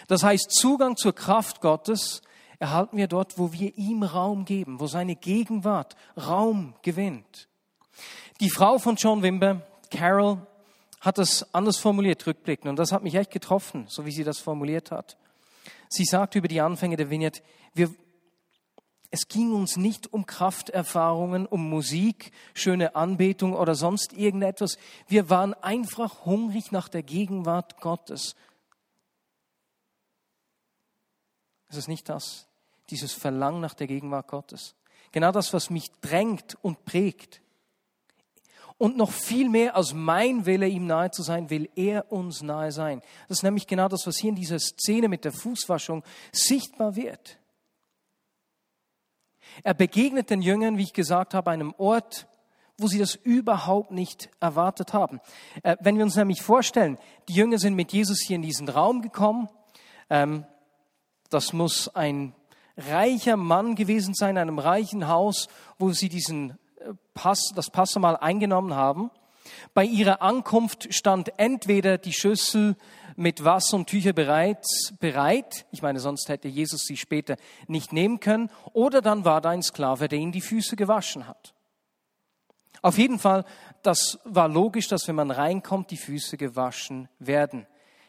Das 0.07 0.23
heißt, 0.23 0.51
Zugang 0.51 0.95
zur 0.95 1.13
Kraft 1.13 1.61
Gottes 1.61 2.21
erhalten 2.59 2.97
wir 2.97 3.07
dort, 3.07 3.39
wo 3.39 3.51
wir 3.51 3.75
ihm 3.77 4.03
Raum 4.03 4.45
geben, 4.45 4.79
wo 4.79 4.85
seine 4.85 5.15
Gegenwart 5.15 5.95
Raum 6.15 6.75
gewinnt. 6.83 7.47
Die 8.39 8.51
Frau 8.51 8.77
von 8.77 8.95
John 8.95 9.23
Wimber, 9.23 9.61
Carol, 9.89 10.45
hat 10.99 11.17
das 11.17 11.53
anders 11.53 11.77
formuliert, 11.77 12.27
rückblickend, 12.27 12.69
und 12.69 12.75
das 12.77 12.91
hat 12.91 13.01
mich 13.01 13.15
echt 13.15 13.31
getroffen, 13.31 13.85
so 13.89 14.05
wie 14.05 14.11
sie 14.11 14.23
das 14.23 14.39
formuliert 14.39 14.91
hat. 14.91 15.17
Sie 15.89 16.05
sagt 16.05 16.35
über 16.35 16.47
die 16.47 16.61
Anfänge 16.61 16.95
der 16.95 17.09
Vignette, 17.09 17.41
wir, 17.73 17.89
es 19.13 19.27
ging 19.27 19.53
uns 19.53 19.75
nicht 19.75 20.13
um 20.13 20.25
Krafterfahrungen, 20.25 21.45
um 21.45 21.69
Musik, 21.69 22.31
schöne 22.53 22.95
Anbetung 22.95 23.53
oder 23.53 23.75
sonst 23.75 24.13
irgendetwas. 24.13 24.77
Wir 25.07 25.29
waren 25.29 25.53
einfach 25.53 26.25
hungrig 26.25 26.71
nach 26.71 26.87
der 26.87 27.03
Gegenwart 27.03 27.81
Gottes. 27.81 28.35
Es 31.67 31.75
ist 31.75 31.89
nicht 31.89 32.07
das, 32.07 32.47
dieses 32.89 33.11
Verlangen 33.11 33.59
nach 33.59 33.73
der 33.73 33.87
Gegenwart 33.87 34.29
Gottes. 34.29 34.75
Genau 35.11 35.33
das, 35.33 35.51
was 35.51 35.69
mich 35.69 35.91
drängt 35.99 36.57
und 36.61 36.85
prägt. 36.85 37.41
Und 38.77 38.95
noch 38.95 39.11
viel 39.11 39.49
mehr 39.49 39.75
als 39.75 39.93
mein 39.93 40.45
Wille, 40.45 40.69
ihm 40.69 40.87
nahe 40.87 41.11
zu 41.11 41.21
sein, 41.21 41.49
will 41.49 41.69
er 41.75 42.13
uns 42.13 42.41
nahe 42.41 42.71
sein. 42.71 43.01
Das 43.27 43.39
ist 43.39 43.43
nämlich 43.43 43.67
genau 43.67 43.89
das, 43.89 44.07
was 44.07 44.17
hier 44.17 44.29
in 44.29 44.35
dieser 44.37 44.57
Szene 44.57 45.09
mit 45.09 45.25
der 45.25 45.33
Fußwaschung 45.33 46.01
sichtbar 46.31 46.95
wird. 46.95 47.40
Er 49.63 49.73
begegnet 49.73 50.29
den 50.29 50.41
Jüngern, 50.41 50.77
wie 50.77 50.83
ich 50.83 50.93
gesagt 50.93 51.33
habe, 51.33 51.51
einem 51.51 51.73
Ort, 51.77 52.27
wo 52.77 52.87
sie 52.87 52.99
das 52.99 53.15
überhaupt 53.15 53.91
nicht 53.91 54.29
erwartet 54.39 54.93
haben. 54.93 55.19
Äh, 55.63 55.77
wenn 55.81 55.97
wir 55.97 56.03
uns 56.03 56.15
nämlich 56.15 56.41
vorstellen, 56.41 56.97
die 57.27 57.33
Jünger 57.33 57.59
sind 57.59 57.75
mit 57.75 57.93
Jesus 57.93 58.21
hier 58.25 58.35
in 58.35 58.41
diesen 58.41 58.69
Raum 58.69 59.01
gekommen, 59.01 59.49
ähm, 60.09 60.45
das 61.29 61.53
muss 61.53 61.87
ein 61.95 62.33
reicher 62.77 63.37
Mann 63.37 63.75
gewesen 63.75 64.13
sein, 64.13 64.31
in 64.31 64.41
einem 64.41 64.59
reichen 64.59 65.07
Haus, 65.07 65.47
wo 65.77 65.91
sie 65.91 66.09
diesen 66.09 66.51
äh, 66.77 66.93
Pass, 67.13 67.51
das 67.55 67.69
Passamal 67.69 68.17
eingenommen 68.17 68.75
haben. 68.75 69.11
Bei 69.73 69.83
ihrer 69.83 70.21
Ankunft 70.21 70.93
stand 70.93 71.31
entweder 71.37 71.97
die 71.97 72.13
Schüssel 72.13 72.75
mit 73.15 73.43
Wasser 73.43 73.77
und 73.77 73.87
Tücher 73.87 74.13
bereits 74.13 74.93
bereit. 74.99 75.65
Ich 75.71 75.81
meine, 75.81 75.99
sonst 75.99 76.29
hätte 76.29 76.47
Jesus 76.47 76.81
sie 76.85 76.97
später 76.97 77.35
nicht 77.67 77.93
nehmen 77.93 78.19
können. 78.19 78.49
Oder 78.73 79.01
dann 79.01 79.25
war 79.25 79.41
da 79.41 79.49
ein 79.49 79.63
Sklave, 79.63 80.07
der 80.07 80.19
ihnen 80.19 80.31
die 80.31 80.41
Füße 80.41 80.75
gewaschen 80.75 81.27
hat. 81.27 81.53
Auf 82.81 82.97
jeden 82.97 83.19
Fall, 83.19 83.45
das 83.83 84.19
war 84.23 84.47
logisch, 84.47 84.87
dass 84.87 85.07
wenn 85.07 85.15
man 85.15 85.29
reinkommt, 85.29 85.91
die 85.91 85.97
Füße 85.97 86.37
gewaschen 86.37 87.09
werden. 87.19 87.67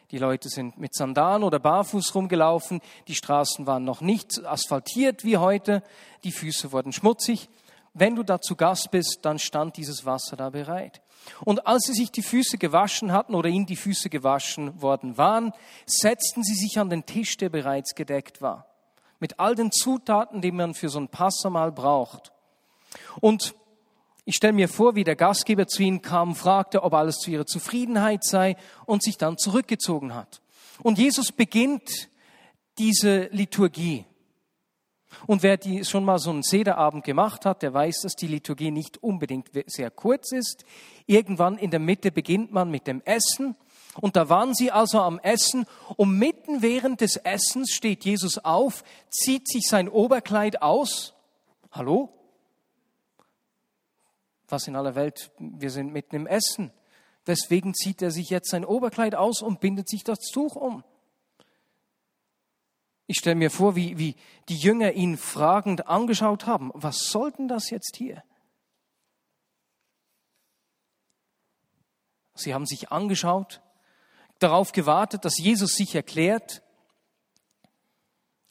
Die 0.09 0.17
Leute 0.17 0.49
sind 0.49 0.77
mit 0.77 0.95
Sandalen 0.95 1.43
oder 1.43 1.59
barfuß 1.59 2.15
rumgelaufen. 2.15 2.81
Die 3.07 3.15
Straßen 3.15 3.67
waren 3.67 3.83
noch 3.83 4.01
nicht 4.01 4.43
asphaltiert 4.45 5.23
wie 5.23 5.37
heute. 5.37 5.83
Die 6.23 6.31
Füße 6.31 6.71
wurden 6.71 6.91
schmutzig. 6.91 7.49
Wenn 7.93 8.15
du 8.15 8.23
da 8.23 8.41
zu 8.41 8.55
Gast 8.55 8.89
bist, 8.89 9.19
dann 9.21 9.37
stand 9.37 9.77
dieses 9.77 10.05
Wasser 10.05 10.35
da 10.35 10.49
bereit. 10.49 11.02
Und 11.45 11.67
als 11.67 11.83
sie 11.85 11.93
sich 11.93 12.11
die 12.11 12.21
Füße 12.21 12.57
gewaschen 12.57 13.11
hatten 13.11 13.35
oder 13.35 13.49
ihnen 13.49 13.65
die 13.65 13.75
Füße 13.75 14.09
gewaschen 14.09 14.81
worden 14.81 15.17
waren, 15.17 15.53
setzten 15.85 16.43
sie 16.43 16.55
sich 16.55 16.79
an 16.79 16.89
den 16.89 17.05
Tisch, 17.05 17.37
der 17.37 17.49
bereits 17.49 17.95
gedeckt 17.95 18.41
war. 18.41 18.67
Mit 19.19 19.39
all 19.39 19.55
den 19.55 19.71
Zutaten, 19.71 20.41
die 20.41 20.51
man 20.51 20.73
für 20.73 20.89
so 20.89 20.99
ein 20.99 21.07
Passamal 21.07 21.71
braucht. 21.71 22.31
Und 23.21 23.55
ich 24.25 24.35
stelle 24.35 24.53
mir 24.53 24.69
vor, 24.69 24.95
wie 24.95 25.03
der 25.03 25.15
Gastgeber 25.15 25.67
zu 25.67 25.83
ihnen 25.83 26.01
kam, 26.01 26.35
fragte, 26.35 26.83
ob 26.83 26.93
alles 26.93 27.17
zu 27.17 27.31
ihrer 27.31 27.45
Zufriedenheit 27.45 28.23
sei 28.23 28.55
und 28.85 29.03
sich 29.03 29.17
dann 29.17 29.37
zurückgezogen 29.37 30.13
hat. 30.13 30.41
Und 30.81 30.97
Jesus 30.97 31.31
beginnt 31.31 32.09
diese 32.77 33.25
Liturgie. 33.31 34.05
Und 35.27 35.43
wer 35.43 35.57
die 35.57 35.85
schon 35.85 36.05
mal 36.05 36.19
so 36.19 36.29
einen 36.29 36.43
Sederabend 36.43 37.03
gemacht 37.03 37.45
hat, 37.45 37.61
der 37.61 37.73
weiß, 37.73 38.01
dass 38.03 38.13
die 38.15 38.27
Liturgie 38.27 38.71
nicht 38.71 39.01
unbedingt 39.01 39.49
sehr 39.67 39.91
kurz 39.91 40.31
ist. 40.31 40.65
Irgendwann 41.05 41.57
in 41.57 41.71
der 41.71 41.79
Mitte 41.79 42.11
beginnt 42.11 42.51
man 42.51 42.69
mit 42.69 42.87
dem 42.87 43.01
Essen. 43.05 43.55
Und 44.01 44.15
da 44.15 44.29
waren 44.29 44.55
sie 44.55 44.71
also 44.71 44.99
am 44.99 45.19
Essen 45.19 45.65
und 45.97 46.17
mitten 46.17 46.61
während 46.61 47.01
des 47.01 47.15
Essens 47.17 47.71
steht 47.71 48.05
Jesus 48.05 48.39
auf, 48.39 48.83
zieht 49.09 49.47
sich 49.47 49.67
sein 49.67 49.87
Oberkleid 49.87 50.61
aus. 50.61 51.13
Hallo? 51.71 52.09
Was 54.47 54.67
in 54.67 54.75
aller 54.75 54.95
Welt? 54.95 55.31
Wir 55.37 55.69
sind 55.69 55.93
mitten 55.93 56.15
im 56.15 56.27
Essen. 56.27 56.71
Weswegen 57.25 57.73
zieht 57.73 58.01
er 58.01 58.11
sich 58.11 58.29
jetzt 58.29 58.49
sein 58.49 58.65
Oberkleid 58.65 59.15
aus 59.15 59.41
und 59.41 59.59
bindet 59.59 59.87
sich 59.87 60.03
das 60.03 60.19
Tuch 60.33 60.55
um? 60.55 60.83
Ich 63.05 63.17
stelle 63.17 63.35
mir 63.35 63.51
vor, 63.51 63.75
wie, 63.75 63.97
wie 63.97 64.15
die 64.49 64.57
Jünger 64.57 64.93
ihn 64.93 65.17
fragend 65.17 65.87
angeschaut 65.87 66.45
haben. 66.45 66.71
Was 66.73 67.05
soll 67.09 67.31
denn 67.31 67.47
das 67.47 67.69
jetzt 67.69 67.97
hier? 67.97 68.23
Sie 72.35 72.53
haben 72.53 72.65
sich 72.65 72.91
angeschaut, 72.91 73.61
darauf 74.39 74.71
gewartet, 74.71 75.25
dass 75.25 75.37
Jesus 75.37 75.75
sich 75.75 75.93
erklärt, 75.93 76.63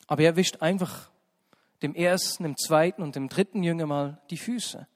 aber 0.06 0.22
er 0.22 0.36
wischt 0.36 0.62
einfach 0.62 1.10
dem 1.82 1.94
ersten, 1.94 2.44
dem 2.44 2.56
zweiten 2.56 3.02
und 3.02 3.16
dem 3.16 3.28
dritten 3.28 3.62
Jünger 3.62 3.86
mal 3.86 4.22
die 4.30 4.36
Füße. 4.36 4.86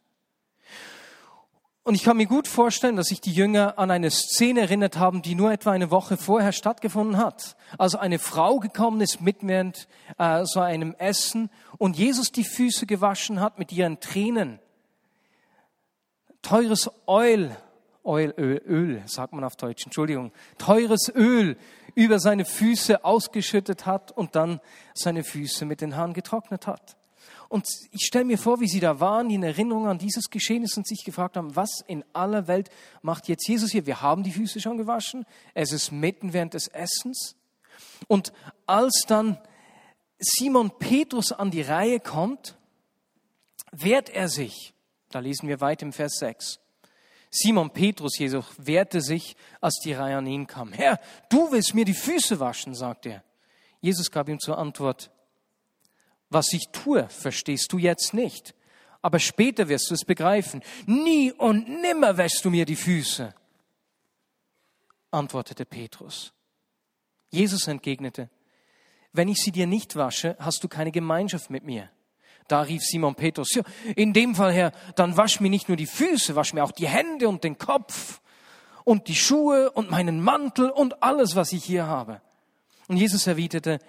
Und 1.86 1.94
ich 1.94 2.02
kann 2.02 2.16
mir 2.16 2.26
gut 2.26 2.48
vorstellen, 2.48 2.96
dass 2.96 3.06
sich 3.06 3.20
die 3.20 3.30
Jünger 3.30 3.78
an 3.78 3.92
eine 3.92 4.10
Szene 4.10 4.62
erinnert 4.62 4.96
haben, 4.96 5.22
die 5.22 5.36
nur 5.36 5.52
etwa 5.52 5.70
eine 5.70 5.92
Woche 5.92 6.16
vorher 6.16 6.50
stattgefunden 6.50 7.16
hat. 7.16 7.54
Also 7.78 7.98
eine 7.98 8.18
Frau 8.18 8.58
gekommen 8.58 9.00
ist 9.00 9.20
mit 9.20 9.36
während 9.42 9.86
äh, 10.18 10.44
so 10.46 10.58
einem 10.58 10.96
Essen 10.98 11.48
und 11.78 11.96
Jesus 11.96 12.32
die 12.32 12.42
Füße 12.42 12.86
gewaschen 12.86 13.38
hat 13.38 13.60
mit 13.60 13.70
ihren 13.70 14.00
Tränen. 14.00 14.58
Teures 16.42 16.90
Öl, 17.08 17.56
Öl, 18.04 18.34
Öl, 18.36 18.62
Öl, 18.66 19.02
sagt 19.06 19.32
man 19.32 19.44
auf 19.44 19.54
Deutsch, 19.54 19.84
Entschuldigung, 19.86 20.32
teures 20.58 21.08
Öl 21.14 21.56
über 21.94 22.18
seine 22.18 22.44
Füße 22.44 23.04
ausgeschüttet 23.04 23.86
hat 23.86 24.10
und 24.10 24.34
dann 24.34 24.60
seine 24.92 25.22
Füße 25.22 25.64
mit 25.64 25.80
den 25.82 25.94
Haaren 25.94 26.14
getrocknet 26.14 26.66
hat. 26.66 26.96
Und 27.48 27.66
ich 27.92 28.06
stelle 28.06 28.24
mir 28.24 28.38
vor, 28.38 28.60
wie 28.60 28.68
sie 28.68 28.80
da 28.80 29.00
waren, 29.00 29.30
in 29.30 29.42
Erinnerung 29.42 29.86
an 29.86 29.98
dieses 29.98 30.30
Geschehnis 30.30 30.76
und 30.76 30.86
sich 30.86 31.04
gefragt 31.04 31.36
haben, 31.36 31.54
was 31.54 31.82
in 31.86 32.04
aller 32.12 32.48
Welt 32.48 32.70
macht 33.02 33.28
jetzt 33.28 33.46
Jesus 33.48 33.70
hier? 33.70 33.86
Wir 33.86 34.02
haben 34.02 34.22
die 34.22 34.32
Füße 34.32 34.60
schon 34.60 34.76
gewaschen. 34.76 35.24
Es 35.54 35.72
ist 35.72 35.92
mitten 35.92 36.32
während 36.32 36.54
des 36.54 36.68
Essens. 36.68 37.36
Und 38.08 38.32
als 38.66 39.04
dann 39.06 39.38
Simon 40.18 40.70
Petrus 40.78 41.32
an 41.32 41.50
die 41.50 41.62
Reihe 41.62 42.00
kommt, 42.00 42.56
wehrt 43.70 44.10
er 44.10 44.28
sich. 44.28 44.74
Da 45.10 45.20
lesen 45.20 45.48
wir 45.48 45.60
weit 45.60 45.82
im 45.82 45.92
Vers 45.92 46.16
6. 46.18 46.58
Simon 47.30 47.70
Petrus 47.70 48.18
jedoch 48.18 48.52
wehrte 48.56 49.00
sich, 49.00 49.36
als 49.60 49.78
die 49.84 49.92
Reihe 49.92 50.16
an 50.16 50.26
ihn 50.26 50.46
kam. 50.46 50.72
Herr, 50.72 50.98
du 51.28 51.52
willst 51.52 51.74
mir 51.74 51.84
die 51.84 51.94
Füße 51.94 52.40
waschen, 52.40 52.74
sagt 52.74 53.06
er. 53.06 53.22
Jesus 53.80 54.10
gab 54.10 54.28
ihm 54.28 54.40
zur 54.40 54.58
Antwort, 54.58 55.10
was 56.30 56.52
ich 56.52 56.68
tue, 56.72 57.08
verstehst 57.08 57.72
du 57.72 57.78
jetzt 57.78 58.14
nicht. 58.14 58.54
Aber 59.02 59.18
später 59.18 59.68
wirst 59.68 59.90
du 59.90 59.94
es 59.94 60.04
begreifen. 60.04 60.62
Nie 60.86 61.32
und 61.32 61.68
nimmer 61.68 62.16
wäschst 62.16 62.44
du 62.44 62.50
mir 62.50 62.64
die 62.64 62.76
Füße, 62.76 63.34
antwortete 65.10 65.64
Petrus. 65.64 66.32
Jesus 67.30 67.68
entgegnete, 67.68 68.30
wenn 69.12 69.28
ich 69.28 69.38
sie 69.38 69.52
dir 69.52 69.66
nicht 69.66 69.96
wasche, 69.96 70.36
hast 70.38 70.62
du 70.62 70.68
keine 70.68 70.92
Gemeinschaft 70.92 71.50
mit 71.50 71.64
mir. 71.64 71.90
Da 72.48 72.62
rief 72.62 72.82
Simon 72.82 73.14
Petrus, 73.14 73.54
ja, 73.54 73.62
in 73.96 74.12
dem 74.12 74.34
Fall, 74.34 74.52
Herr, 74.52 74.72
dann 74.94 75.16
wasch 75.16 75.40
mir 75.40 75.50
nicht 75.50 75.68
nur 75.68 75.76
die 75.76 75.86
Füße, 75.86 76.36
wasch 76.36 76.52
mir 76.52 76.62
auch 76.62 76.70
die 76.70 76.88
Hände 76.88 77.28
und 77.28 77.42
den 77.42 77.58
Kopf 77.58 78.20
und 78.84 79.08
die 79.08 79.16
Schuhe 79.16 79.70
und 79.72 79.90
meinen 79.90 80.22
Mantel 80.22 80.70
und 80.70 81.02
alles, 81.02 81.34
was 81.34 81.52
ich 81.52 81.64
hier 81.64 81.86
habe. 81.86 82.20
Und 82.88 82.98
Jesus 82.98 83.26
erwiderte, 83.26 83.80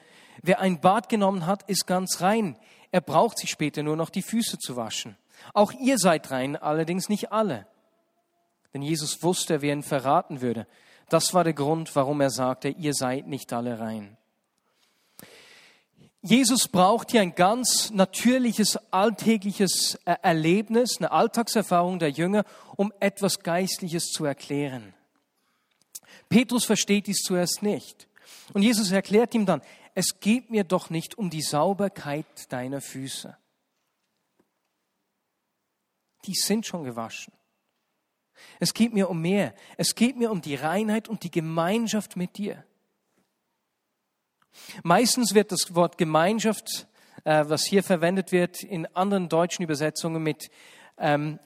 Wer 0.41 0.59
ein 0.59 0.79
Bad 0.79 1.09
genommen 1.09 1.45
hat, 1.45 1.63
ist 1.69 1.87
ganz 1.87 2.21
rein. 2.21 2.57
Er 2.91 3.01
braucht 3.01 3.39
sich 3.39 3.49
später 3.49 3.83
nur 3.83 3.95
noch 3.95 4.09
die 4.09 4.21
Füße 4.21 4.57
zu 4.59 4.75
waschen. 4.75 5.17
Auch 5.53 5.71
ihr 5.73 5.97
seid 5.97 6.31
rein, 6.31 6.55
allerdings 6.55 7.09
nicht 7.09 7.31
alle. 7.31 7.67
Denn 8.73 8.81
Jesus 8.81 9.23
wusste, 9.23 9.61
wer 9.61 9.73
ihn 9.73 9.83
verraten 9.83 10.41
würde. 10.41 10.67
Das 11.09 11.33
war 11.33 11.43
der 11.43 11.53
Grund, 11.53 11.95
warum 11.95 12.21
er 12.21 12.29
sagte, 12.29 12.69
ihr 12.69 12.93
seid 12.93 13.27
nicht 13.27 13.53
alle 13.53 13.79
rein. 13.79 14.17
Jesus 16.21 16.67
braucht 16.67 17.11
hier 17.11 17.21
ein 17.21 17.35
ganz 17.35 17.91
natürliches, 17.91 18.77
alltägliches 18.91 19.97
Erlebnis, 20.03 20.97
eine 20.97 21.11
Alltagserfahrung 21.11 21.99
der 21.99 22.09
Jünger, 22.09 22.43
um 22.75 22.91
etwas 22.99 23.39
Geistliches 23.39 24.07
zu 24.07 24.25
erklären. 24.25 24.93
Petrus 26.27 26.65
versteht 26.65 27.07
dies 27.07 27.19
zuerst 27.19 27.63
nicht. 27.63 28.07
Und 28.53 28.63
Jesus 28.63 28.91
erklärt 28.91 29.33
ihm 29.35 29.45
dann, 29.45 29.61
es 29.97 30.19
geht 30.19 30.51
mir 30.51 30.63
doch 30.63 30.91
nicht 30.91 31.17
um 31.17 31.31
die 31.31 31.41
Sauberkeit 31.41 32.51
deiner 32.53 32.81
Füße. 32.81 33.35
Die 36.25 36.35
sind 36.35 36.67
schon 36.67 36.83
gewaschen. 36.83 37.33
Es 38.59 38.75
geht 38.75 38.93
mir 38.93 39.09
um 39.09 39.19
mehr. 39.19 39.55
Es 39.75 39.95
geht 39.95 40.15
mir 40.15 40.29
um 40.29 40.39
die 40.39 40.53
Reinheit 40.53 41.09
und 41.09 41.23
die 41.23 41.31
Gemeinschaft 41.31 42.15
mit 42.15 42.37
dir. 42.37 42.63
Meistens 44.83 45.33
wird 45.33 45.51
das 45.51 45.73
Wort 45.73 45.97
Gemeinschaft, 45.97 46.87
äh, 47.23 47.45
was 47.47 47.65
hier 47.65 47.81
verwendet 47.81 48.31
wird, 48.31 48.61
in 48.61 48.85
anderen 48.95 49.29
deutschen 49.29 49.63
Übersetzungen 49.63 50.21
mit 50.21 50.51
ähm, 50.99 51.39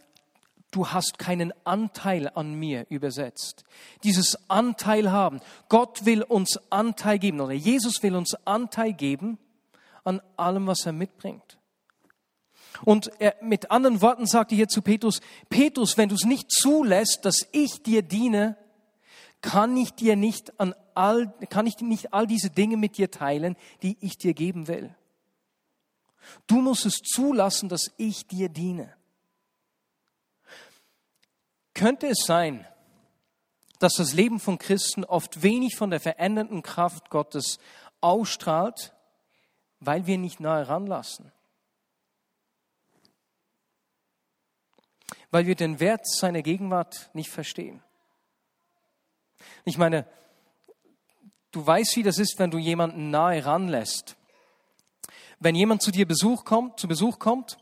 du 0.72 0.88
hast 0.88 1.20
keinen 1.20 1.54
Anteil 1.66 2.30
an 2.34 2.54
mir 2.54 2.86
übersetzt. 2.90 3.64
Dieses 4.04 4.50
Anteil 4.50 5.12
haben. 5.12 5.42
Gott 5.70 6.06
will 6.06 6.24
uns 6.24 6.60
Anteil 6.70 7.20
geben 7.20 7.42
oder 7.42 7.54
Jesus 7.54 8.02
will 8.02 8.16
uns 8.16 8.36
Anteil 8.46 8.94
geben 8.94 9.38
an 10.04 10.22
allem, 10.38 10.68
was 10.68 10.86
er 10.86 10.94
mitbringt. 10.94 11.60
Und 12.84 13.12
er, 13.20 13.36
mit 13.42 13.70
anderen 13.70 14.02
Worten 14.02 14.26
sagte 14.26 14.56
hier 14.56 14.68
zu 14.68 14.82
Petrus, 14.82 15.22
Petrus, 15.50 15.98
wenn 15.98 16.10
du 16.10 16.16
es 16.16 16.24
nicht 16.24 16.50
zulässt, 16.50 17.26
dass 17.26 17.48
ich 17.52 17.84
dir 17.84 18.02
diene, 18.02 18.58
kann 19.42 19.76
ich 19.76 19.94
dir 19.94 20.16
nicht 20.16 20.60
an 20.60 20.74
all, 20.96 21.34
kann 21.50 21.68
ich 21.68 21.80
nicht 21.82 22.14
all 22.14 22.28
diese 22.28 22.50
Dinge 22.50 22.78
mit 22.78 22.98
dir 22.98 23.12
teilen, 23.12 23.56
die 23.82 23.98
ich 24.02 24.18
dir 24.18 24.34
geben 24.34 24.68
will. 24.68 24.96
Du 26.48 26.62
musst 26.62 26.86
es 26.86 27.00
zulassen, 27.00 27.68
dass 27.68 27.92
ich 27.98 28.28
dir 28.28 28.50
diene. 28.50 28.94
Könnte 31.74 32.08
es 32.08 32.26
sein, 32.26 32.68
dass 33.80 33.94
das 33.94 34.14
Leben 34.14 34.40
von 34.40 34.58
Christen 34.58 35.04
oft 35.04 35.42
wenig 35.42 35.76
von 35.76 35.90
der 35.90 36.00
verändernden 36.00 36.62
Kraft 36.62 37.10
Gottes 37.10 37.60
ausstrahlt, 38.00 38.94
weil 39.80 40.06
wir 40.06 40.18
nicht 40.18 40.40
nahe 40.40 40.68
ranlassen? 40.68 41.32
Weil 45.32 45.48
wir 45.48 45.56
den 45.56 45.80
Wert 45.80 46.06
seiner 46.08 46.42
Gegenwart 46.42 47.10
nicht 47.14 47.30
verstehen. 47.30 47.82
Ich 49.64 49.78
meine, 49.78 50.06
du 51.52 51.66
weißt, 51.66 51.96
wie 51.96 52.04
das 52.04 52.20
ist, 52.20 52.38
wenn 52.38 52.52
du 52.52 52.58
jemanden 52.58 53.10
nahe 53.10 53.46
ranlässt. 53.46 54.18
Wenn 55.40 55.56
jemand 55.56 55.82
zu 55.82 55.90
dir 55.92 56.06
Besuch 56.06 56.44
kommt, 56.44 56.80
zu 56.80 56.88
Besuch 56.88 57.18
kommt 57.18 57.58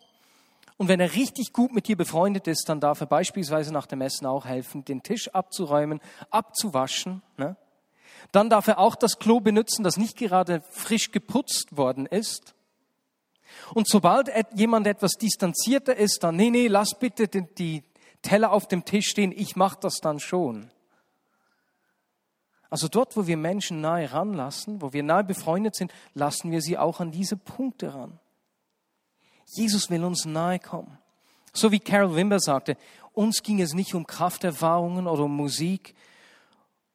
und 0.79 0.87
wenn 0.87 1.01
er 1.01 1.13
richtig 1.13 1.51
gut 1.51 1.73
mit 1.73 1.89
dir 1.89 1.97
befreundet 1.97 2.47
ist, 2.47 2.69
dann 2.69 2.79
darf 2.79 3.01
er 3.01 3.07
beispielsweise 3.07 3.73
nach 3.73 3.85
dem 3.85 3.99
Essen 3.99 4.25
auch 4.25 4.45
helfen, 4.45 4.85
den 4.85 5.03
Tisch 5.03 5.27
abzuräumen, 5.27 5.99
abzuwaschen. 6.29 7.21
Ne? 7.35 7.57
Dann 8.31 8.49
darf 8.49 8.69
er 8.69 8.79
auch 8.79 8.95
das 8.95 9.19
Klo 9.19 9.41
benutzen, 9.41 9.83
das 9.83 9.97
nicht 9.97 10.15
gerade 10.15 10.61
frisch 10.69 11.11
geputzt 11.11 11.75
worden 11.75 12.05
ist. 12.05 12.55
Und 13.73 13.89
sobald 13.89 14.31
jemand 14.55 14.87
etwas 14.87 15.15
distanzierter 15.19 15.97
ist, 15.97 16.23
dann, 16.23 16.37
nee, 16.37 16.49
nee, 16.49 16.67
lass 16.67 16.97
bitte 16.97 17.27
die 17.27 17.83
Teller 18.21 18.53
auf 18.53 18.65
dem 18.65 18.85
Tisch 18.85 19.09
stehen, 19.09 19.33
ich 19.33 19.57
mach 19.57 19.75
das 19.75 19.97
dann 19.97 20.21
schon. 20.21 20.71
Also 22.69 22.87
dort, 22.87 23.17
wo 23.17 23.27
wir 23.27 23.35
Menschen 23.35 23.81
nahe 23.81 24.13
ranlassen, 24.13 24.81
wo 24.81 24.93
wir 24.93 25.03
nahe 25.03 25.25
befreundet 25.25 25.75
sind, 25.75 25.91
lassen 26.13 26.51
wir 26.51 26.61
sie 26.61 26.77
auch 26.77 27.01
an 27.01 27.11
diese 27.11 27.35
Punkte 27.35 27.93
ran. 27.93 28.17
Jesus 29.55 29.89
will 29.89 30.03
uns 30.03 30.25
nahe 30.25 30.59
kommen. 30.59 30.97
So 31.53 31.71
wie 31.71 31.79
Carol 31.79 32.15
Wimber 32.15 32.39
sagte, 32.39 32.77
uns 33.13 33.41
ging 33.41 33.61
es 33.61 33.73
nicht 33.73 33.95
um 33.95 34.05
Krafterfahrungen 34.05 35.07
oder 35.07 35.23
um 35.23 35.35
Musik 35.35 35.95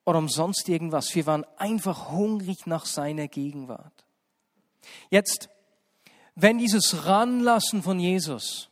oder 0.05 0.19
um 0.19 0.29
sonst 0.29 0.69
irgendwas. 0.69 1.15
Wir 1.15 1.27
waren 1.27 1.45
einfach 1.57 2.11
hungrig 2.11 2.67
nach 2.67 2.87
seiner 2.87 3.29
Gegenwart. 3.29 4.05
Jetzt, 5.11 5.49
wenn 6.35 6.59
dieses 6.59 7.07
Ranlassen 7.07 7.83
von 7.83 7.99
Jesus 7.99 8.69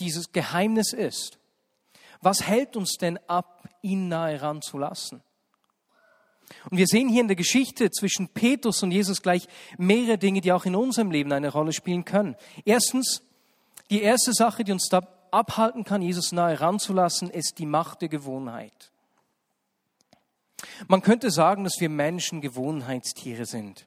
dieses 0.00 0.32
Geheimnis 0.32 0.92
ist, 0.92 1.38
was 2.20 2.46
hält 2.46 2.76
uns 2.76 2.96
denn 2.98 3.18
ab, 3.28 3.68
ihn 3.82 4.08
nahe 4.08 4.40
ranzulassen? 4.40 5.22
Und 6.70 6.78
wir 6.78 6.86
sehen 6.86 7.08
hier 7.08 7.20
in 7.20 7.28
der 7.28 7.36
Geschichte 7.36 7.90
zwischen 7.90 8.28
Petrus 8.28 8.82
und 8.82 8.90
Jesus 8.90 9.22
gleich 9.22 9.46
mehrere 9.78 10.18
Dinge, 10.18 10.40
die 10.40 10.52
auch 10.52 10.64
in 10.64 10.76
unserem 10.76 11.10
Leben 11.10 11.32
eine 11.32 11.50
Rolle 11.50 11.72
spielen 11.72 12.04
können. 12.04 12.36
Erstens, 12.64 13.22
die 13.90 14.02
erste 14.02 14.32
Sache, 14.32 14.64
die 14.64 14.72
uns 14.72 14.88
da 14.88 15.06
abhalten 15.30 15.84
kann, 15.84 16.02
Jesus 16.02 16.32
nahe 16.32 16.60
ranzulassen, 16.60 17.30
ist 17.30 17.58
die 17.58 17.66
Macht 17.66 18.02
der 18.02 18.08
Gewohnheit. 18.08 18.90
Man 20.86 21.02
könnte 21.02 21.30
sagen, 21.30 21.64
dass 21.64 21.80
wir 21.80 21.88
Menschen 21.88 22.40
Gewohnheitstiere 22.40 23.46
sind. 23.46 23.86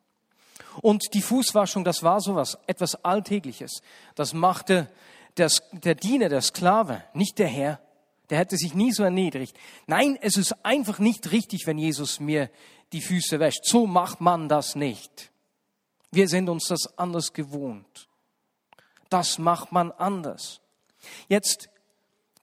Und 0.81 1.13
die 1.13 1.21
Fußwaschung, 1.21 1.83
das 1.83 2.03
war 2.03 2.19
sowas, 2.19 2.57
etwas 2.67 2.95
Alltägliches. 3.05 3.81
Das 4.15 4.33
machte 4.33 4.89
der, 5.37 5.51
der 5.71 5.95
Diener, 5.95 6.29
der 6.29 6.41
Sklave, 6.41 7.03
nicht 7.13 7.39
der 7.39 7.47
Herr. 7.47 7.79
Der 8.29 8.39
hätte 8.39 8.57
sich 8.57 8.73
nie 8.73 8.91
so 8.91 9.03
erniedrigt. 9.03 9.55
Nein, 9.87 10.17
es 10.21 10.37
ist 10.37 10.65
einfach 10.65 10.99
nicht 10.99 11.31
richtig, 11.31 11.67
wenn 11.67 11.77
Jesus 11.77 12.19
mir 12.19 12.49
die 12.91 13.01
Füße 13.01 13.39
wäscht. 13.39 13.65
So 13.65 13.87
macht 13.87 14.21
man 14.21 14.49
das 14.49 14.75
nicht. 14.75 15.31
Wir 16.11 16.27
sind 16.27 16.49
uns 16.49 16.67
das 16.67 16.97
anders 16.97 17.33
gewohnt. 17.33 18.07
Das 19.09 19.37
macht 19.37 19.71
man 19.71 19.91
anders. 19.91 20.61
Jetzt 21.27 21.69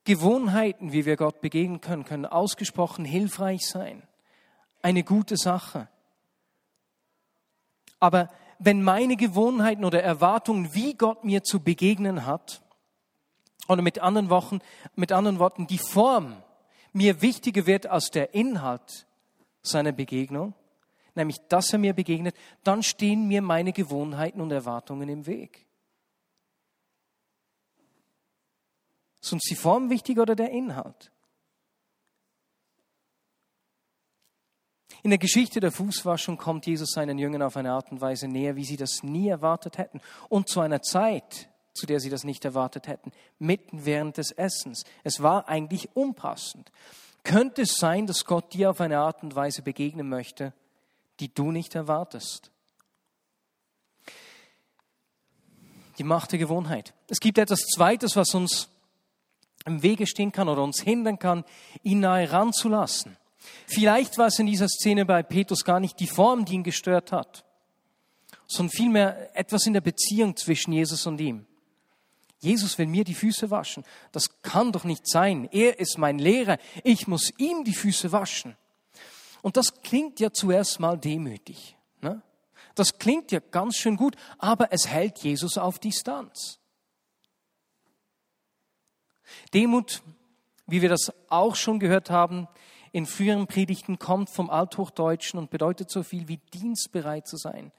Gewohnheiten, 0.04 0.92
wie 0.92 1.06
wir 1.06 1.16
Gott 1.16 1.40
begegnen 1.40 1.80
können, 1.80 2.04
können 2.04 2.26
ausgesprochen 2.26 3.04
hilfreich 3.04 3.66
sein. 3.66 4.02
Eine 4.82 5.04
gute 5.04 5.36
Sache. 5.36 5.88
Aber 8.00 8.28
wenn 8.58 8.82
meine 8.82 9.16
Gewohnheiten 9.16 9.84
oder 9.84 10.02
Erwartungen, 10.02 10.74
wie 10.74 10.94
Gott 10.94 11.24
mir 11.24 11.44
zu 11.44 11.60
begegnen 11.60 12.26
hat, 12.26 12.61
oder 13.68 13.82
mit 13.82 13.98
anderen, 14.00 14.30
Worten, 14.30 14.60
mit 14.94 15.12
anderen 15.12 15.38
Worten, 15.38 15.66
die 15.66 15.78
Form 15.78 16.42
mir 16.92 17.22
wichtiger 17.22 17.66
wird 17.66 17.86
als 17.86 18.10
der 18.10 18.34
Inhalt 18.34 19.06
seiner 19.62 19.92
Begegnung, 19.92 20.54
nämlich 21.14 21.38
dass 21.48 21.72
er 21.72 21.78
mir 21.78 21.94
begegnet, 21.94 22.36
dann 22.64 22.82
stehen 22.82 23.28
mir 23.28 23.42
meine 23.42 23.72
Gewohnheiten 23.72 24.40
und 24.40 24.50
Erwartungen 24.50 25.08
im 25.08 25.26
Weg. 25.26 25.66
Ist 29.20 29.50
die 29.50 29.54
Form 29.54 29.88
wichtiger 29.88 30.22
oder 30.22 30.34
der 30.34 30.50
Inhalt? 30.50 31.12
In 35.04 35.10
der 35.10 35.18
Geschichte 35.18 35.58
der 35.58 35.72
Fußwaschung 35.72 36.36
kommt 36.36 36.66
Jesus 36.66 36.90
seinen 36.90 37.18
Jüngern 37.18 37.42
auf 37.42 37.56
eine 37.56 37.72
Art 37.72 37.90
und 37.90 38.00
Weise 38.00 38.28
näher, 38.28 38.54
wie 38.56 38.64
sie 38.64 38.76
das 38.76 39.02
nie 39.02 39.28
erwartet 39.28 39.78
hätten. 39.78 40.00
Und 40.28 40.48
zu 40.48 40.60
einer 40.60 40.80
Zeit, 40.82 41.48
zu 41.72 41.86
der 41.86 42.00
sie 42.00 42.10
das 42.10 42.24
nicht 42.24 42.44
erwartet 42.44 42.86
hätten, 42.86 43.12
mitten 43.38 43.84
während 43.84 44.18
des 44.18 44.30
Essens. 44.30 44.84
Es 45.04 45.22
war 45.22 45.48
eigentlich 45.48 45.94
unpassend. 45.94 46.70
Könnte 47.24 47.62
es 47.62 47.74
sein, 47.74 48.06
dass 48.06 48.24
Gott 48.24 48.52
dir 48.52 48.70
auf 48.70 48.80
eine 48.80 48.98
Art 48.98 49.22
und 49.22 49.34
Weise 49.34 49.62
begegnen 49.62 50.08
möchte, 50.08 50.52
die 51.20 51.32
du 51.32 51.52
nicht 51.52 51.74
erwartest? 51.74 52.50
Die 55.98 56.04
Macht 56.04 56.32
der 56.32 56.38
Gewohnheit. 56.38 56.94
Es 57.08 57.20
gibt 57.20 57.38
etwas 57.38 57.60
Zweites, 57.60 58.16
was 58.16 58.34
uns 58.34 58.68
im 59.64 59.82
Wege 59.82 60.06
stehen 60.06 60.32
kann 60.32 60.48
oder 60.48 60.62
uns 60.62 60.82
hindern 60.82 61.18
kann, 61.18 61.44
ihn 61.82 62.00
nahe 62.00 62.32
ranzulassen. 62.32 63.16
Vielleicht 63.66 64.18
war 64.18 64.26
es 64.26 64.38
in 64.38 64.46
dieser 64.46 64.68
Szene 64.68 65.04
bei 65.04 65.22
Petrus 65.22 65.64
gar 65.64 65.80
nicht 65.80 66.00
die 66.00 66.06
Form, 66.06 66.44
die 66.44 66.54
ihn 66.54 66.62
gestört 66.62 67.12
hat, 67.12 67.44
sondern 68.46 68.72
vielmehr 68.72 69.36
etwas 69.36 69.66
in 69.66 69.72
der 69.72 69.80
Beziehung 69.80 70.36
zwischen 70.36 70.72
Jesus 70.72 71.06
und 71.06 71.20
ihm. 71.20 71.46
Jesus 72.42 72.76
will 72.76 72.88
mir 72.88 73.04
die 73.04 73.14
Füße 73.14 73.52
waschen. 73.52 73.84
Das 74.10 74.42
kann 74.42 74.72
doch 74.72 74.82
nicht 74.82 75.06
sein. 75.06 75.48
Er 75.52 75.78
ist 75.78 75.96
mein 75.96 76.18
Lehrer. 76.18 76.58
Ich 76.82 77.06
muss 77.06 77.32
ihm 77.38 77.62
die 77.62 77.72
Füße 77.72 78.10
waschen. 78.10 78.56
Und 79.42 79.56
das 79.56 79.80
klingt 79.82 80.18
ja 80.18 80.32
zuerst 80.32 80.80
mal 80.80 80.98
demütig. 80.98 81.76
Ne? 82.00 82.20
Das 82.74 82.98
klingt 82.98 83.30
ja 83.30 83.38
ganz 83.38 83.76
schön 83.76 83.96
gut, 83.96 84.16
aber 84.38 84.72
es 84.72 84.88
hält 84.88 85.18
Jesus 85.18 85.56
auf 85.56 85.78
Distanz. 85.78 86.58
Demut, 89.54 90.02
wie 90.66 90.82
wir 90.82 90.88
das 90.88 91.12
auch 91.28 91.54
schon 91.54 91.78
gehört 91.78 92.10
haben, 92.10 92.48
in 92.90 93.06
früheren 93.06 93.46
Predigten 93.46 94.00
kommt 94.00 94.30
vom 94.30 94.50
Althochdeutschen 94.50 95.38
und 95.38 95.50
bedeutet 95.50 95.90
so 95.90 96.02
viel 96.02 96.26
wie 96.26 96.38
dienstbereit 96.52 97.28
zu 97.28 97.36
sein. 97.36 97.70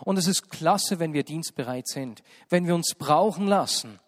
Und 0.00 0.16
es 0.16 0.28
ist 0.28 0.48
klasse, 0.48 1.00
wenn 1.00 1.12
wir 1.12 1.24
dienstbereit 1.24 1.88
sind, 1.88 2.22
wenn 2.48 2.66
wir 2.66 2.74
uns 2.74 2.94
brauchen 2.94 3.48
lassen, 3.48 3.98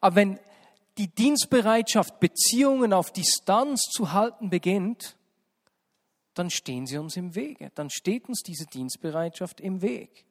aber 0.00 0.16
wenn 0.16 0.38
die 0.98 1.08
Dienstbereitschaft, 1.08 2.18
Beziehungen 2.20 2.92
auf 2.92 3.12
Distanz 3.12 3.82
zu 3.82 4.12
halten 4.12 4.50
beginnt, 4.50 5.16
dann 6.34 6.50
stehen 6.50 6.86
sie 6.86 6.98
uns 6.98 7.16
im 7.16 7.34
Wege. 7.34 7.70
Dann 7.74 7.90
steht 7.90 8.28
uns 8.28 8.42
diese 8.42 8.66
Dienstbereitschaft 8.66 9.60
im 9.60 9.82
Weg. 9.82 10.24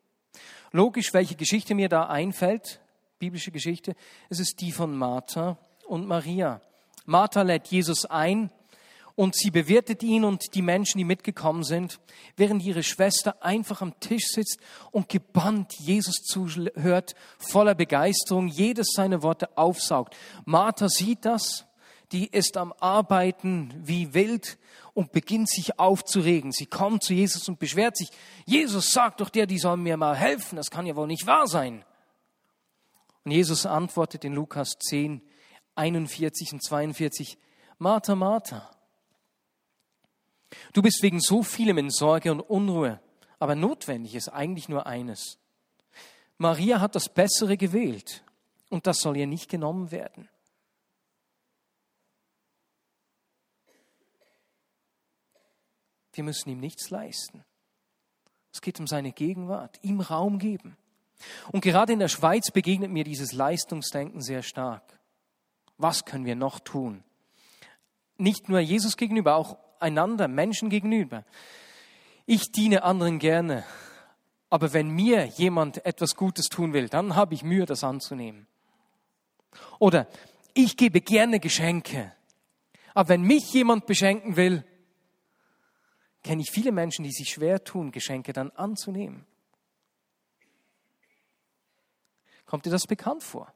Logisch, 0.72 1.14
welche 1.14 1.36
Geschichte 1.36 1.76
mir 1.76 1.90
da 1.90 2.08
einfällt, 2.08 2.82
biblische 3.20 3.52
Geschichte, 3.52 3.96
es 4.30 4.40
ist 4.40 4.62
die 4.62 4.72
von 4.72 4.96
Martha 4.96 5.58
und 5.86 6.08
Maria. 6.08 6.62
Martha 7.06 7.42
lädt 7.42 7.68
Jesus 7.68 8.06
ein 8.06 8.52
und 9.18 9.36
sie 9.36 9.50
bewirtet 9.50 10.04
ihn 10.04 10.24
und 10.24 10.54
die 10.54 10.62
Menschen, 10.62 11.00
die 11.00 11.04
mitgekommen 11.04 11.64
sind, 11.64 12.00
während 12.36 12.62
ihre 12.62 12.84
Schwester 12.84 13.44
einfach 13.44 13.82
am 13.82 14.00
Tisch 14.00 14.28
sitzt 14.28 14.60
und 14.92 15.10
gebannt 15.10 15.74
Jesus 15.80 16.18
zuhört, 16.18 17.16
voller 17.40 17.74
Begeisterung, 17.74 18.48
jedes 18.48 18.90
seiner 18.94 19.24
Worte 19.24 19.58
aufsaugt. 19.58 20.16
Martha 20.46 20.88
sieht 20.88 21.26
das, 21.26 21.66
die 22.12 22.28
ist 22.28 22.58
am 22.58 22.72
Arbeiten 22.74 23.74
wie 23.84 24.14
wild 24.14 24.60
und 24.94 25.12
beginnt 25.12 25.50
sich 25.50 25.80
aufzuregen. 25.80 26.52
Sie 26.52 26.68
kommt 26.68 27.02
zu 27.04 27.16
Jesus 27.16 27.50
und 27.50 27.58
beschwert 27.58 27.98
sich, 27.98 28.10
Jesus 28.46 28.92
sagt 28.92 29.20
doch 29.20 29.30
der, 29.30 29.48
die 29.48 29.58
soll 29.58 29.78
mir 29.78 29.98
mal 29.98 30.16
helfen, 30.16 30.58
das 30.58 30.70
kann 30.70 30.86
ja 30.86 30.96
wohl 30.96 31.08
nicht 31.08 31.26
wahr 31.26 31.48
sein. 31.48 31.84
Und 33.26 33.32
Jesus 33.32 33.66
antwortet 33.66 34.24
in 34.24 34.34
Lukas 34.34 34.78
10, 34.78 35.24
41 35.74 36.54
und 36.54 36.64
42, 36.64 37.40
Martha, 37.80 38.14
Martha, 38.14 38.70
Du 40.74 40.82
bist 40.82 41.02
wegen 41.02 41.20
so 41.20 41.44
vielem 41.44 41.78
in 41.78 41.90
Sorge 41.90 42.32
und 42.32 42.42
Unruhe, 42.42 43.02
aber 43.40 43.56
notwendig 43.56 44.16
ist 44.16 44.30
eigentlich 44.30 44.70
nur 44.70 44.86
eines. 44.86 45.40
Maria 46.38 46.80
hat 46.80 46.96
das 46.96 47.10
Bessere 47.10 47.58
gewählt 47.58 48.24
und 48.70 48.88
das 48.88 49.00
soll 49.00 49.18
ihr 49.18 49.28
nicht 49.28 49.50
genommen 49.50 49.92
werden. 49.92 50.30
Wir 56.14 56.24
müssen 56.24 56.50
ihm 56.50 56.60
nichts 56.60 56.90
leisten. 56.90 57.44
Es 58.52 58.62
geht 58.62 58.80
um 58.80 58.88
seine 58.88 59.12
Gegenwart, 59.12 59.78
ihm 59.84 60.00
Raum 60.02 60.40
geben. 60.40 60.78
Und 61.52 61.62
gerade 61.62 61.94
in 61.94 62.00
der 62.00 62.08
Schweiz 62.08 62.52
begegnet 62.52 62.92
mir 62.92 63.04
dieses 63.04 63.34
Leistungsdenken 63.34 64.22
sehr 64.22 64.42
stark. 64.42 65.00
Was 65.78 66.06
können 66.06 66.26
wir 66.26 66.36
noch 66.36 66.60
tun? 66.60 67.04
Nicht 68.18 68.50
nur 68.50 68.60
Jesus 68.60 68.98
gegenüber, 68.98 69.36
auch 69.36 69.58
einander, 69.82 70.28
Menschen 70.28 70.70
gegenüber. 70.70 71.24
Ich 72.26 72.52
diene 72.52 72.84
anderen 72.84 73.20
gerne, 73.20 73.64
aber 74.50 74.74
wenn 74.74 74.90
mir 74.90 75.26
jemand 75.26 75.86
etwas 75.86 76.16
Gutes 76.16 76.48
tun 76.48 76.74
will, 76.74 76.90
dann 76.90 77.16
habe 77.16 77.34
ich 77.34 77.44
Mühe, 77.44 77.66
das 77.66 77.84
anzunehmen. 77.84 78.48
Oder 79.80 80.08
ich 80.54 80.78
gebe 80.78 81.02
gerne 81.02 81.40
Geschenke, 81.40 82.14
aber 82.94 83.10
wenn 83.10 83.22
mich 83.22 83.54
jemand 83.54 83.86
beschenken 83.86 84.36
will, 84.36 84.64
kenne 86.24 86.42
ich 86.42 86.52
viele 86.52 86.72
Menschen, 86.72 87.04
die 87.04 87.12
sich 87.12 87.30
schwer 87.30 87.64
tun, 87.64 87.92
Geschenke 87.92 88.34
dann 88.34 88.52
anzunehmen. 88.52 89.26
Kommt 92.46 92.66
dir 92.66 92.72
das 92.72 92.88
bekannt 92.88 93.24
vor? 93.24 93.54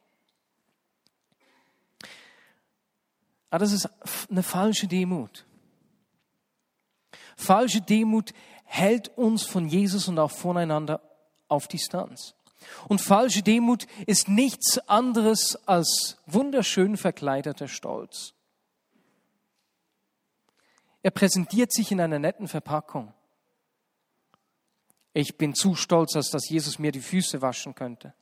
Aber 3.49 3.60
das 3.60 3.73
ist 3.73 3.89
eine 4.29 4.43
falsche 4.43 4.88
Demut. 4.88 5.45
Falsche 7.41 7.82
Demut 7.82 8.34
hält 8.65 9.10
uns 9.17 9.43
von 9.43 9.67
Jesus 9.67 10.08
und 10.08 10.19
auch 10.19 10.32
voneinander 10.32 11.01
auf 11.47 11.67
Distanz. 11.67 12.36
Und 12.88 13.01
falsche 13.01 13.41
Demut 13.41 13.88
ist 14.06 14.30
nichts 14.30 14.77
anderes 14.88 15.56
als 15.67 16.17
wunderschön 16.27 16.97
verkleideter 16.97 17.67
Stolz. 17.67 18.34
Er 21.01 21.10
präsentiert 21.10 21.73
sich 21.73 21.91
in 21.91 21.99
einer 21.99 22.19
netten 22.19 22.47
Verpackung. 22.47 23.12
Ich 25.13 25.38
bin 25.38 25.56
zu 25.56 25.73
stolz, 25.73 26.15
als 26.15 26.30
dass 26.30 26.47
Jesus 26.47 26.77
mir 26.77 26.91
die 26.91 27.01
Füße 27.01 27.41
waschen 27.41 27.73
könnte. 27.73 28.13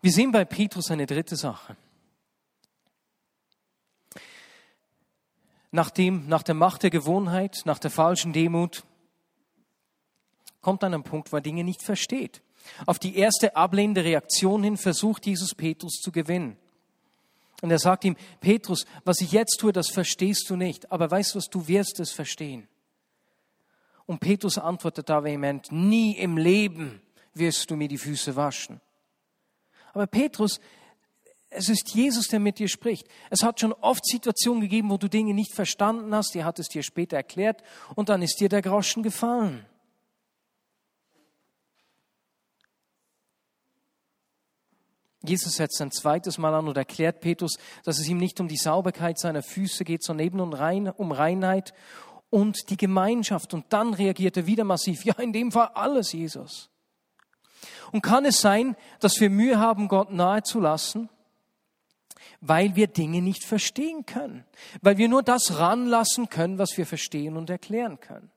Wir 0.00 0.12
sehen 0.12 0.30
bei 0.30 0.44
Petrus 0.44 0.92
eine 0.92 1.06
dritte 1.06 1.34
Sache. 1.34 1.76
Nach, 5.70 5.90
dem, 5.90 6.28
nach 6.28 6.42
der 6.42 6.54
Macht 6.54 6.82
der 6.82 6.90
Gewohnheit, 6.90 7.62
nach 7.64 7.78
der 7.78 7.90
falschen 7.90 8.32
Demut, 8.32 8.84
kommt 10.60 10.82
an 10.84 10.94
einen 10.94 11.02
Punkt, 11.02 11.32
wo 11.32 11.36
er 11.36 11.42
Dinge 11.42 11.64
nicht 11.64 11.82
versteht. 11.82 12.42
Auf 12.86 12.98
die 12.98 13.16
erste 13.16 13.56
ablehnende 13.56 14.04
Reaktion 14.04 14.62
hin 14.62 14.76
versucht 14.76 15.26
Jesus 15.26 15.54
Petrus 15.54 16.00
zu 16.00 16.12
gewinnen. 16.12 16.56
Und 17.60 17.70
er 17.70 17.78
sagt 17.78 18.04
ihm, 18.04 18.16
Petrus, 18.40 18.84
was 19.04 19.20
ich 19.20 19.32
jetzt 19.32 19.58
tue, 19.58 19.72
das 19.72 19.88
verstehst 19.88 20.48
du 20.48 20.56
nicht, 20.56 20.92
aber 20.92 21.10
weißt 21.10 21.34
du 21.34 21.38
was, 21.38 21.48
du 21.48 21.66
wirst 21.66 21.98
es 22.00 22.12
verstehen. 22.12 22.68
Und 24.06 24.20
Petrus 24.20 24.58
antwortet 24.58 25.08
da 25.08 25.24
vehement, 25.24 25.70
nie 25.70 26.16
im 26.16 26.36
Leben 26.36 27.02
wirst 27.34 27.70
du 27.70 27.76
mir 27.76 27.88
die 27.88 27.98
Füße 27.98 28.36
waschen. 28.36 28.80
Aber 29.92 30.06
Petrus 30.06 30.60
es 31.50 31.68
ist 31.68 31.94
Jesus, 31.94 32.28
der 32.28 32.40
mit 32.40 32.58
dir 32.58 32.68
spricht. 32.68 33.08
Es 33.30 33.42
hat 33.42 33.60
schon 33.60 33.72
oft 33.72 34.04
Situationen 34.04 34.60
gegeben, 34.60 34.90
wo 34.90 34.98
du 34.98 35.08
Dinge 35.08 35.32
nicht 35.32 35.54
verstanden 35.54 36.14
hast. 36.14 36.36
Er 36.36 36.44
hat 36.44 36.58
es 36.58 36.68
dir 36.68 36.82
später 36.82 37.16
erklärt 37.16 37.62
und 37.94 38.10
dann 38.10 38.22
ist 38.22 38.38
dir 38.40 38.48
der 38.48 38.62
Groschen 38.62 39.02
gefallen. 39.02 39.64
Jesus 45.22 45.56
setzt 45.56 45.80
ein 45.80 45.90
zweites 45.90 46.38
Mal 46.38 46.54
an 46.54 46.68
und 46.68 46.76
erklärt 46.76 47.20
Petrus, 47.20 47.58
dass 47.84 47.98
es 47.98 48.08
ihm 48.08 48.18
nicht 48.18 48.40
um 48.40 48.48
die 48.48 48.56
Sauberkeit 48.56 49.18
seiner 49.18 49.42
Füße 49.42 49.84
geht, 49.84 50.02
sondern 50.02 50.26
eben 50.26 50.40
um 50.40 51.12
Reinheit 51.12 51.74
und 52.30 52.70
die 52.70 52.76
Gemeinschaft. 52.76 53.52
Und 53.52 53.66
dann 53.70 53.94
reagiert 53.94 54.36
er 54.36 54.46
wieder 54.46 54.64
massiv. 54.64 55.04
Ja, 55.04 55.14
in 55.18 55.32
dem 55.32 55.50
Fall 55.50 55.70
alles, 55.74 56.12
Jesus. 56.12 56.70
Und 57.90 58.02
kann 58.02 58.24
es 58.26 58.40
sein, 58.40 58.76
dass 59.00 59.18
wir 59.20 59.30
Mühe 59.30 59.58
haben, 59.58 59.88
Gott 59.88 60.12
nahe 60.12 60.42
zu 60.42 60.60
lassen? 60.60 61.08
Weil 62.40 62.76
wir 62.76 62.86
Dinge 62.86 63.20
nicht 63.20 63.44
verstehen 63.44 64.06
können, 64.06 64.44
weil 64.80 64.98
wir 64.98 65.08
nur 65.08 65.22
das 65.22 65.58
ranlassen 65.58 66.28
können, 66.28 66.58
was 66.58 66.76
wir 66.76 66.86
verstehen 66.86 67.36
und 67.36 67.50
erklären 67.50 68.00
können. 68.00 68.30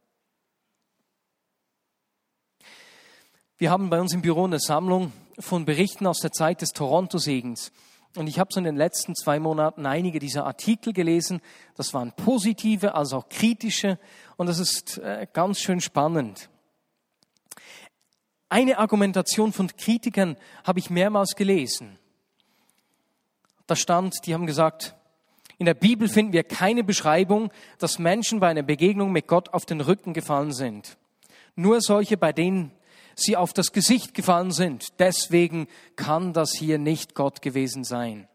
Wir 3.57 3.69
haben 3.69 3.91
bei 3.91 4.01
uns 4.01 4.13
im 4.13 4.23
Büro 4.23 4.45
eine 4.45 4.59
Sammlung 4.59 5.11
von 5.37 5.65
Berichten 5.65 6.07
aus 6.07 6.19
der 6.19 6.31
Zeit 6.31 6.61
des 6.61 6.69
Toronto-Segens. 6.69 7.71
Und 8.15 8.27
ich 8.27 8.39
habe 8.39 8.49
so 8.51 8.59
in 8.59 8.63
den 8.63 8.75
letzten 8.75 9.15
zwei 9.15 9.39
Monaten 9.39 9.85
einige 9.85 10.19
dieser 10.19 10.45
Artikel 10.45 10.93
gelesen. 10.93 11.41
Das 11.75 11.93
waren 11.93 12.11
positive, 12.11 12.95
als 12.95 13.13
auch 13.13 13.29
kritische. 13.29 13.99
Und 14.35 14.47
das 14.47 14.57
ist 14.57 14.97
äh, 14.97 15.27
ganz 15.31 15.59
schön 15.59 15.79
spannend. 15.79 16.49
Eine 18.49 18.79
Argumentation 18.79 19.53
von 19.53 19.67
Kritikern 19.77 20.35
habe 20.65 20.79
ich 20.79 20.89
mehrmals 20.89 21.35
gelesen 21.35 21.99
da 23.67 23.75
stand, 23.75 24.15
die 24.25 24.33
haben 24.33 24.45
gesagt, 24.45 24.95
in 25.57 25.65
der 25.65 25.73
Bibel 25.75 26.09
finden 26.09 26.33
wir 26.33 26.43
keine 26.43 26.83
Beschreibung, 26.83 27.51
dass 27.77 27.99
Menschen 27.99 28.39
bei 28.39 28.47
einer 28.47 28.63
Begegnung 28.63 29.11
mit 29.11 29.27
Gott 29.27 29.53
auf 29.53 29.65
den 29.65 29.79
Rücken 29.79 30.13
gefallen 30.13 30.53
sind. 30.53 30.97
Nur 31.55 31.81
solche, 31.81 32.17
bei 32.17 32.33
denen 32.33 32.71
sie 33.15 33.37
auf 33.37 33.53
das 33.53 33.71
Gesicht 33.71 34.13
gefallen 34.13 34.51
sind. 34.51 34.99
Deswegen 34.99 35.67
kann 35.95 36.33
das 36.33 36.53
hier 36.53 36.77
nicht 36.77 37.13
Gott 37.13 37.41
gewesen 37.41 37.83
sein. 37.83 38.27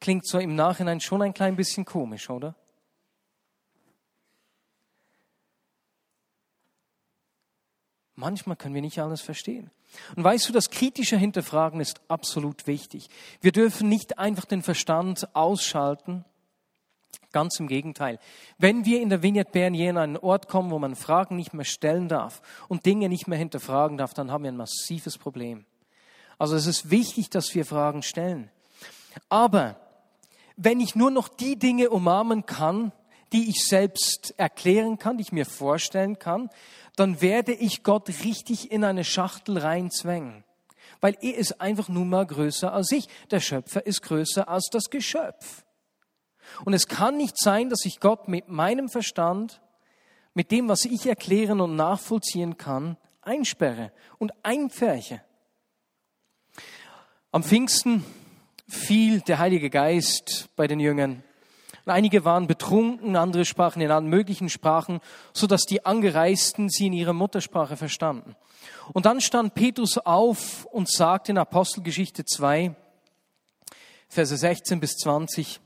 Klingt 0.00 0.26
so 0.26 0.38
im 0.38 0.54
Nachhinein 0.54 1.00
schon 1.00 1.22
ein 1.22 1.34
klein 1.34 1.56
bisschen 1.56 1.84
komisch, 1.84 2.30
oder? 2.30 2.54
Manchmal 8.14 8.56
können 8.56 8.74
wir 8.74 8.82
nicht 8.82 9.00
alles 9.00 9.22
verstehen. 9.22 9.70
Und 10.16 10.24
weißt 10.24 10.48
du, 10.48 10.52
das 10.52 10.70
kritische 10.70 11.16
Hinterfragen 11.16 11.80
ist 11.80 12.00
absolut 12.08 12.66
wichtig. 12.66 13.08
Wir 13.40 13.52
dürfen 13.52 13.88
nicht 13.88 14.18
einfach 14.18 14.44
den 14.44 14.62
Verstand 14.62 15.34
ausschalten. 15.34 16.24
Ganz 17.32 17.58
im 17.58 17.66
Gegenteil. 17.66 18.18
Wenn 18.58 18.84
wir 18.84 19.00
in 19.00 19.08
der 19.08 19.22
Vignette 19.22 19.50
Bern 19.50 19.74
hier 19.74 19.90
an 19.90 19.98
einen 19.98 20.16
Ort 20.16 20.48
kommen, 20.48 20.70
wo 20.70 20.78
man 20.78 20.94
Fragen 20.94 21.36
nicht 21.36 21.52
mehr 21.52 21.64
stellen 21.64 22.08
darf 22.08 22.42
und 22.68 22.86
Dinge 22.86 23.08
nicht 23.08 23.26
mehr 23.26 23.38
hinterfragen 23.38 23.98
darf, 23.98 24.14
dann 24.14 24.30
haben 24.30 24.44
wir 24.44 24.52
ein 24.52 24.56
massives 24.56 25.18
Problem. 25.18 25.66
Also 26.38 26.54
es 26.56 26.66
ist 26.66 26.90
wichtig, 26.90 27.30
dass 27.30 27.54
wir 27.54 27.64
Fragen 27.64 28.02
stellen. 28.02 28.50
Aber 29.28 29.76
wenn 30.56 30.80
ich 30.80 30.94
nur 30.94 31.10
noch 31.10 31.28
die 31.28 31.58
Dinge 31.58 31.90
umarmen 31.90 32.46
kann, 32.46 32.92
die 33.32 33.48
ich 33.48 33.66
selbst 33.66 34.34
erklären 34.36 34.98
kann, 34.98 35.18
die 35.18 35.22
ich 35.22 35.32
mir 35.32 35.46
vorstellen 35.46 36.18
kann, 36.18 36.50
dann 36.96 37.20
werde 37.20 37.52
ich 37.52 37.82
Gott 37.82 38.08
richtig 38.24 38.70
in 38.70 38.84
eine 38.84 39.04
Schachtel 39.04 39.58
reinzwängen. 39.58 40.44
Weil 41.00 41.16
er 41.20 41.36
ist 41.36 41.60
einfach 41.60 41.88
nun 41.88 42.08
mal 42.08 42.26
größer 42.26 42.72
als 42.72 42.92
ich. 42.92 43.08
Der 43.30 43.40
Schöpfer 43.40 43.84
ist 43.86 44.02
größer 44.02 44.48
als 44.48 44.68
das 44.70 44.90
Geschöpf. 44.90 45.64
Und 46.64 46.72
es 46.72 46.88
kann 46.88 47.16
nicht 47.16 47.38
sein, 47.38 47.68
dass 47.68 47.84
ich 47.84 48.00
Gott 48.00 48.28
mit 48.28 48.48
meinem 48.48 48.88
Verstand, 48.88 49.60
mit 50.34 50.50
dem, 50.50 50.68
was 50.68 50.84
ich 50.84 51.06
erklären 51.06 51.60
und 51.60 51.76
nachvollziehen 51.76 52.56
kann, 52.56 52.96
einsperre 53.22 53.92
und 54.18 54.32
einpferche. 54.42 55.22
Am 57.32 57.42
Pfingsten 57.42 58.04
fiel 58.68 59.20
der 59.20 59.38
Heilige 59.38 59.70
Geist 59.70 60.48
bei 60.56 60.66
den 60.66 60.80
Jüngern. 60.80 61.22
Und 61.84 61.92
einige 61.92 62.24
waren 62.24 62.46
betrunken, 62.46 63.16
andere 63.16 63.44
sprachen 63.44 63.82
in 63.82 63.90
allen 63.90 64.08
möglichen 64.08 64.48
Sprachen, 64.48 65.00
so 65.32 65.46
dass 65.46 65.64
die 65.64 65.84
Angereisten 65.84 66.70
sie 66.70 66.86
in 66.86 66.94
ihrer 66.94 67.12
Muttersprache 67.12 67.76
verstanden. 67.76 68.36
Und 68.92 69.06
dann 69.06 69.20
stand 69.20 69.54
Petrus 69.54 69.98
auf 69.98 70.64
und 70.66 70.90
sagte 70.90 71.32
in 71.32 71.38
Apostelgeschichte 71.38 72.24
2, 72.24 72.74
Verse 74.08 74.36
16 74.36 74.80
bis 74.80 74.96
20, 74.96 75.60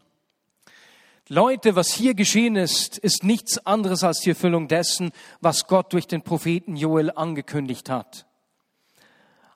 Leute, 1.29 1.77
was 1.77 1.93
hier 1.93 2.15
geschehen 2.15 2.57
ist, 2.57 2.97
ist 2.97 3.23
nichts 3.23 3.65
anderes 3.67 4.03
als 4.03 4.21
die 4.21 4.31
Erfüllung 4.31 4.67
dessen, 4.67 5.13
was 5.43 5.67
Gott 5.67 5.93
durch 5.93 6.07
den 6.07 6.23
Propheten 6.23 6.75
Joel 6.75 7.13
angekündigt 7.15 7.91
hat. 7.91 8.25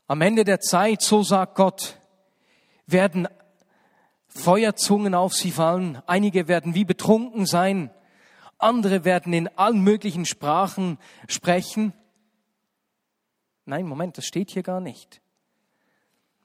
Am 0.07 0.20
Ende 0.20 0.44
der 0.44 0.61
Zeit, 0.61 1.01
so 1.01 1.22
sagt 1.22 1.55
Gott, 1.55 1.96
werden 2.87 3.27
Feuerzungen 4.35 5.14
auf 5.14 5.35
sie 5.35 5.51
fallen, 5.51 6.03
einige 6.07 6.49
werden 6.49 6.75
wie 6.75 6.85
betrunken 6.85 7.47
sein, 7.47 7.90
andere 8.59 9.05
werden 9.05 9.33
in 9.33 9.49
allen 9.59 9.83
möglichen 9.83 10.25
Sprachen 10.25 10.99
sprechen. 11.29 11.92
Nein, 13.64 13.87
Moment, 13.87 14.18
das 14.18 14.25
steht 14.25 14.51
hier 14.51 14.62
gar 14.62 14.81
nicht. 14.81 15.21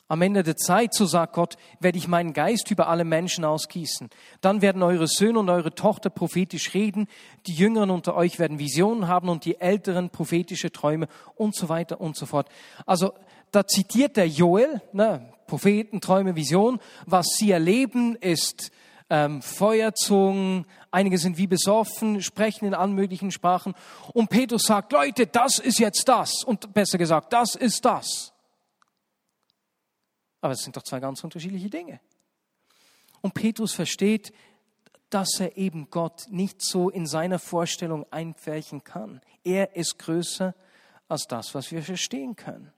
Am 0.10 0.22
Ende 0.22 0.42
der 0.42 0.56
Zeit, 0.56 0.94
so 0.94 1.06
sagt 1.06 1.34
Gott, 1.34 1.58
werde 1.82 1.98
ich 1.98 2.08
meinen 2.08 2.32
Geist 2.32 2.72
über 2.72 2.88
alle 2.88 3.04
Menschen 3.04 3.44
ausgießen. 3.44 4.10
Dann 4.40 4.62
werden 4.62 4.82
eure 4.82 5.08
Söhne 5.08 5.40
und 5.40 5.50
eure 5.50 5.76
Tochter 5.76 6.10
prophetisch 6.10 6.74
reden, 6.74 7.08
die 7.46 7.54
Jüngeren 7.54 7.90
unter 7.90 8.16
euch 8.16 8.40
werden 8.40 8.58
Visionen 8.58 9.10
haben 9.10 9.28
und 9.28 9.44
die 9.44 9.60
Älteren 9.60 10.10
prophetische 10.10 10.72
Träume 10.72 11.08
und 11.36 11.56
so 11.56 11.68
weiter 11.68 12.00
und 12.00 12.16
so 12.16 12.26
fort. 12.26 12.48
Also 12.86 13.14
da 13.52 13.68
zitiert 13.68 14.16
der 14.16 14.30
Joel, 14.30 14.82
ne, 14.94 15.34
Propheten, 15.48 16.02
Träume, 16.02 16.36
Visionen. 16.36 16.80
Was 17.06 17.26
sie 17.38 17.52
erleben, 17.52 18.16
ist 18.16 18.72
ähm, 19.10 19.42
Feuerzungen, 19.42 20.66
einige 20.92 21.18
sind 21.18 21.38
wie 21.38 21.48
besoffen, 21.48 22.22
sprechen 22.22 22.66
in 22.66 22.74
allen 22.74 22.94
möglichen 22.94 23.32
Sprachen. 23.32 23.74
Und 24.14 24.30
Petrus 24.30 24.64
sagt, 24.64 24.92
Leute, 24.92 25.28
das 25.28 25.60
ist 25.60 25.80
jetzt 25.80 26.08
das. 26.08 26.44
Und 26.44 26.74
besser 26.74 26.98
gesagt, 26.98 27.34
das 27.34 27.56
ist 27.56 27.86
das. 27.86 28.34
Aber 30.42 30.54
es 30.54 30.60
sind 30.60 30.76
doch 30.76 30.84
zwei 30.84 31.00
ganz 31.00 31.24
unterschiedliche 31.24 31.70
Dinge. 31.70 32.00
Und 33.22 33.34
Petrus 33.34 33.74
versteht, 33.74 34.32
dass 35.10 35.40
er 35.40 35.58
eben 35.58 35.90
Gott 35.90 36.28
nicht 36.30 36.62
so 36.62 36.90
in 36.90 37.06
seiner 37.06 37.40
Vorstellung 37.40 38.06
einpferchen 38.12 38.84
kann. 38.84 39.22
Er 39.44 39.76
ist 39.76 40.00
größer 40.00 40.54
als 41.08 41.28
das, 41.28 41.56
was 41.56 41.72
wir 41.72 41.82
verstehen 41.82 42.36
können. 42.36 42.72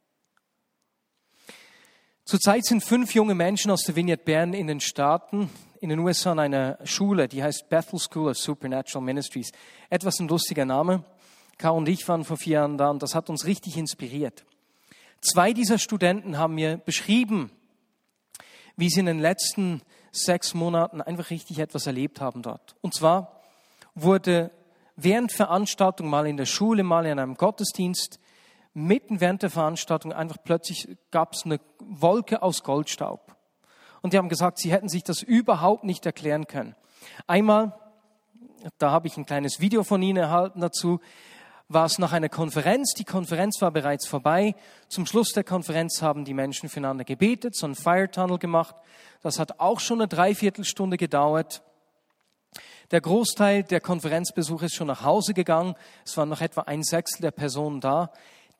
Zurzeit 2.29 2.63
sind 2.63 2.83
fünf 2.83 3.15
junge 3.15 3.33
Menschen 3.33 3.71
aus 3.71 3.81
der 3.85 3.95
Vineyard 3.95 4.23
Bern 4.23 4.53
in 4.53 4.67
den 4.67 4.79
Staaten, 4.81 5.49
in 5.81 5.89
den 5.89 5.97
USA 5.97 6.33
an 6.33 6.37
einer 6.37 6.77
Schule, 6.83 7.27
die 7.27 7.41
heißt 7.41 7.69
Bethel 7.69 7.97
School 7.97 8.29
of 8.29 8.37
Supernatural 8.37 9.03
Ministries. 9.03 9.51
Etwas 9.89 10.19
ein 10.19 10.27
lustiger 10.27 10.63
Name. 10.63 11.03
Karl 11.57 11.75
und 11.75 11.89
ich 11.89 12.07
waren 12.07 12.23
vor 12.23 12.37
vier 12.37 12.59
Jahren 12.59 12.77
da 12.77 12.91
und 12.91 13.01
das 13.01 13.15
hat 13.15 13.31
uns 13.31 13.47
richtig 13.47 13.77
inspiriert. 13.77 14.45
Zwei 15.21 15.53
dieser 15.53 15.79
Studenten 15.79 16.37
haben 16.37 16.53
mir 16.53 16.77
beschrieben, 16.77 17.49
wie 18.77 18.91
sie 18.91 18.99
in 18.99 19.07
den 19.07 19.17
letzten 19.17 19.81
sechs 20.11 20.53
Monaten 20.53 21.01
einfach 21.01 21.31
richtig 21.31 21.57
etwas 21.57 21.87
erlebt 21.87 22.21
haben 22.21 22.43
dort. 22.43 22.75
Und 22.81 22.93
zwar 22.93 23.41
wurde 23.95 24.51
während 24.95 25.31
Veranstaltung 25.31 26.07
mal 26.07 26.27
in 26.27 26.37
der 26.37 26.45
Schule, 26.45 26.83
mal 26.83 27.07
in 27.07 27.17
einem 27.17 27.33
Gottesdienst, 27.33 28.19
mitten 28.73 29.19
während 29.19 29.43
der 29.43 29.49
Veranstaltung 29.49 30.13
einfach 30.13 30.37
plötzlich 30.43 30.97
gab 31.11 31.33
es 31.33 31.45
eine 31.45 31.59
Wolke 31.79 32.41
aus 32.41 32.63
Goldstaub. 32.63 33.35
Und 34.01 34.13
die 34.13 34.17
haben 34.17 34.29
gesagt, 34.29 34.59
sie 34.59 34.71
hätten 34.71 34.89
sich 34.89 35.03
das 35.03 35.21
überhaupt 35.21 35.83
nicht 35.83 36.05
erklären 36.05 36.47
können. 36.47 36.75
Einmal, 37.27 37.73
da 38.77 38.91
habe 38.91 39.07
ich 39.07 39.17
ein 39.17 39.25
kleines 39.25 39.59
Video 39.59 39.83
von 39.83 40.01
ihnen 40.01 40.17
erhalten 40.17 40.61
dazu, 40.61 40.99
war 41.67 41.85
es 41.85 41.99
nach 41.99 42.13
einer 42.13 42.29
Konferenz. 42.29 42.93
Die 42.97 43.03
Konferenz 43.03 43.61
war 43.61 43.71
bereits 43.71 44.07
vorbei. 44.07 44.55
Zum 44.87 45.05
Schluss 45.05 45.33
der 45.33 45.43
Konferenz 45.43 46.01
haben 46.01 46.25
die 46.25 46.33
Menschen 46.33 46.67
füreinander 46.67 47.03
gebetet, 47.03 47.55
so 47.55 47.67
ein 47.67 47.75
Fire 47.75 48.09
Tunnel 48.09 48.39
gemacht. 48.39 48.75
Das 49.21 49.37
hat 49.37 49.59
auch 49.59 49.79
schon 49.79 49.99
eine 49.99 50.07
Dreiviertelstunde 50.07 50.97
gedauert. 50.97 51.61
Der 52.89 53.01
Großteil 53.01 53.63
der 53.63 53.81
Konferenzbesucher 53.81 54.65
ist 54.65 54.73
schon 54.73 54.87
nach 54.87 55.03
Hause 55.03 55.35
gegangen. 55.35 55.75
Es 56.03 56.17
waren 56.17 56.29
noch 56.29 56.41
etwa 56.41 56.61
ein 56.61 56.81
Sechstel 56.81 57.21
der 57.21 57.31
Personen 57.31 57.81
da. 57.81 58.11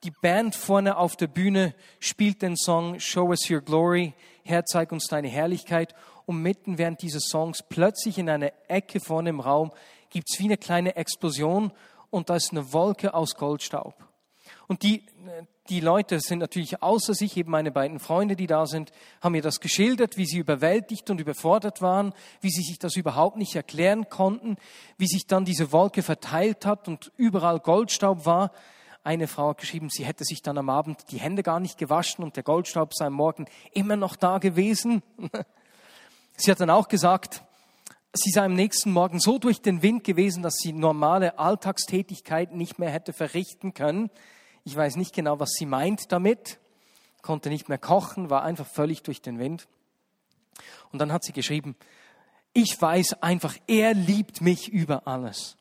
Die 0.03 0.11
Band 0.11 0.55
vorne 0.55 0.95
auf 0.95 1.17
der 1.17 1.27
Bühne 1.27 1.75
spielt 1.99 2.41
den 2.41 2.55
Song 2.55 3.01
Show 3.01 3.27
Us 3.27 3.49
Your 3.49 3.59
Glory. 3.59 4.13
Herr, 4.45 4.63
zeig 4.63 4.93
uns 4.93 5.07
deine 5.07 5.27
Herrlichkeit. 5.27 5.93
Und 6.25 6.41
mitten 6.41 6.77
während 6.77 7.01
dieses 7.01 7.25
Songs 7.25 7.63
plötzlich 7.67 8.17
in 8.17 8.29
einer 8.29 8.53
Ecke 8.69 9.01
vorne 9.01 9.31
im 9.31 9.41
Raum 9.41 9.71
gibt's 10.09 10.39
wie 10.39 10.45
eine 10.45 10.55
kleine 10.55 10.95
Explosion 10.95 11.73
und 12.11 12.29
da 12.29 12.37
ist 12.37 12.51
eine 12.51 12.71
Wolke 12.71 13.13
aus 13.13 13.35
Goldstaub. 13.35 13.93
Und 14.67 14.83
die, 14.83 15.03
die 15.67 15.81
Leute 15.81 16.21
sind 16.21 16.39
natürlich 16.39 16.81
außer 16.81 17.13
sich, 17.13 17.35
eben 17.35 17.51
meine 17.51 17.71
beiden 17.71 17.99
Freunde, 17.99 18.37
die 18.37 18.47
da 18.47 18.67
sind, 18.67 18.93
haben 19.21 19.33
mir 19.33 19.41
das 19.41 19.59
geschildert, 19.59 20.15
wie 20.15 20.25
sie 20.25 20.37
überwältigt 20.37 21.09
und 21.09 21.19
überfordert 21.19 21.81
waren, 21.81 22.13
wie 22.39 22.51
sie 22.51 22.63
sich 22.63 22.79
das 22.79 22.95
überhaupt 22.95 23.35
nicht 23.35 23.53
erklären 23.53 24.07
konnten, 24.07 24.55
wie 24.97 25.07
sich 25.07 25.27
dann 25.27 25.43
diese 25.43 25.73
Wolke 25.73 26.03
verteilt 26.03 26.65
hat 26.65 26.87
und 26.87 27.11
überall 27.17 27.59
Goldstaub 27.59 28.25
war. 28.25 28.51
Eine 29.09 29.25
Frau 29.25 29.49
hat 29.49 29.57
geschrieben, 29.57 29.89
sie 29.89 30.05
hätte 30.05 30.23
sich 30.23 30.43
dann 30.43 30.59
am 30.59 30.69
Abend 30.69 31.09
die 31.09 31.19
Hände 31.19 31.41
gar 31.41 31.59
nicht 31.59 31.79
gewaschen 31.79 32.23
und 32.23 32.35
der 32.35 32.43
Goldstaub 32.43 32.93
sei 32.93 33.07
am 33.07 33.13
Morgen 33.13 33.47
immer 33.71 33.95
noch 33.95 34.15
da 34.15 34.37
gewesen. 34.37 35.01
Sie 36.37 36.51
hat 36.51 36.59
dann 36.59 36.69
auch 36.69 36.87
gesagt, 36.87 37.43
sie 38.13 38.29
sei 38.29 38.45
am 38.45 38.53
nächsten 38.53 38.91
Morgen 38.91 39.19
so 39.19 39.39
durch 39.39 39.63
den 39.63 39.81
Wind 39.81 40.03
gewesen, 40.03 40.43
dass 40.43 40.53
sie 40.57 40.73
normale 40.73 41.39
Alltagstätigkeiten 41.39 42.55
nicht 42.55 42.77
mehr 42.77 42.91
hätte 42.91 43.11
verrichten 43.11 43.73
können. 43.73 44.11
Ich 44.63 44.75
weiß 44.75 44.95
nicht 44.95 45.15
genau, 45.15 45.39
was 45.39 45.53
sie 45.53 45.65
meint 45.65 46.11
damit, 46.11 46.59
konnte 47.23 47.49
nicht 47.49 47.67
mehr 47.67 47.79
kochen, 47.79 48.29
war 48.29 48.43
einfach 48.43 48.67
völlig 48.67 49.01
durch 49.01 49.23
den 49.23 49.39
Wind. 49.39 49.67
Und 50.91 50.99
dann 50.99 51.11
hat 51.11 51.23
sie 51.23 51.33
geschrieben, 51.33 51.75
ich 52.53 52.79
weiß 52.79 53.23
einfach, 53.23 53.57
er 53.65 53.95
liebt 53.95 54.39
mich 54.39 54.69
über 54.69 55.07
alles. 55.07 55.57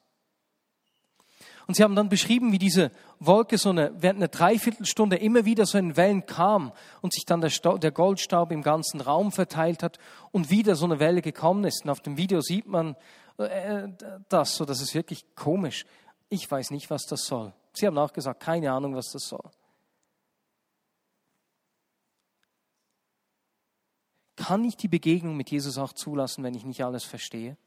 Und 1.68 1.74
sie 1.74 1.82
haben 1.82 1.94
dann 1.94 2.08
beschrieben, 2.08 2.50
wie 2.50 2.58
diese 2.58 2.90
Wolke 3.20 3.58
so 3.58 3.68
eine, 3.68 3.92
während 3.94 4.20
einer 4.20 4.28
Dreiviertelstunde 4.28 5.16
immer 5.16 5.44
wieder 5.44 5.66
so 5.66 5.76
in 5.76 5.98
Wellen 5.98 6.24
kam 6.24 6.72
und 7.02 7.12
sich 7.12 7.26
dann 7.26 7.42
der, 7.42 7.50
Staub, 7.50 7.82
der 7.82 7.90
Goldstaub 7.90 8.50
im 8.52 8.62
ganzen 8.62 9.02
Raum 9.02 9.32
verteilt 9.32 9.82
hat 9.82 9.98
und 10.32 10.48
wieder 10.48 10.76
so 10.76 10.86
eine 10.86 10.98
Welle 10.98 11.20
gekommen 11.20 11.64
ist. 11.64 11.84
Und 11.84 11.90
auf 11.90 12.00
dem 12.00 12.16
Video 12.16 12.40
sieht 12.40 12.66
man 12.66 12.96
äh, 13.36 13.86
das, 14.30 14.56
so 14.56 14.64
das 14.64 14.80
ist 14.80 14.94
wirklich 14.94 15.26
komisch. 15.34 15.84
Ich 16.30 16.50
weiß 16.50 16.70
nicht, 16.70 16.88
was 16.88 17.04
das 17.04 17.26
soll. 17.26 17.52
Sie 17.74 17.86
haben 17.86 17.98
auch 17.98 18.14
gesagt, 18.14 18.40
keine 18.40 18.72
Ahnung, 18.72 18.94
was 18.94 19.10
das 19.12 19.28
soll. 19.28 19.50
Kann 24.36 24.64
ich 24.64 24.78
die 24.78 24.88
Begegnung 24.88 25.36
mit 25.36 25.50
Jesus 25.50 25.76
auch 25.76 25.92
zulassen, 25.92 26.42
wenn 26.44 26.54
ich 26.54 26.64
nicht 26.64 26.82
alles 26.82 27.04
verstehe? 27.04 27.58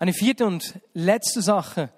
Eine 0.00 0.14
vierte 0.14 0.46
und 0.46 0.80
letzte 0.94 1.42
Sache, 1.42 1.90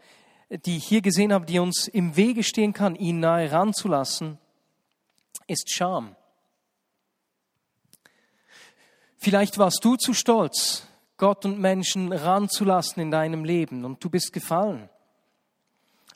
die 0.50 0.78
ich 0.78 0.84
hier 0.84 1.02
gesehen 1.02 1.32
habe, 1.32 1.46
die 1.46 1.60
uns 1.60 1.86
im 1.86 2.16
Wege 2.16 2.42
stehen 2.42 2.72
kann, 2.72 2.96
ihn 2.96 3.20
nahe 3.20 3.52
ranzulassen, 3.52 4.38
ist 5.46 5.72
Scham. 5.72 6.16
Vielleicht 9.18 9.56
warst 9.56 9.84
du 9.84 9.94
zu 9.94 10.14
stolz, 10.14 10.88
Gott 11.16 11.44
und 11.44 11.60
Menschen 11.60 12.12
ranzulassen 12.12 13.00
in 13.00 13.12
deinem 13.12 13.44
Leben 13.44 13.84
und 13.84 14.02
du 14.02 14.10
bist 14.10 14.32
gefallen. 14.32 14.90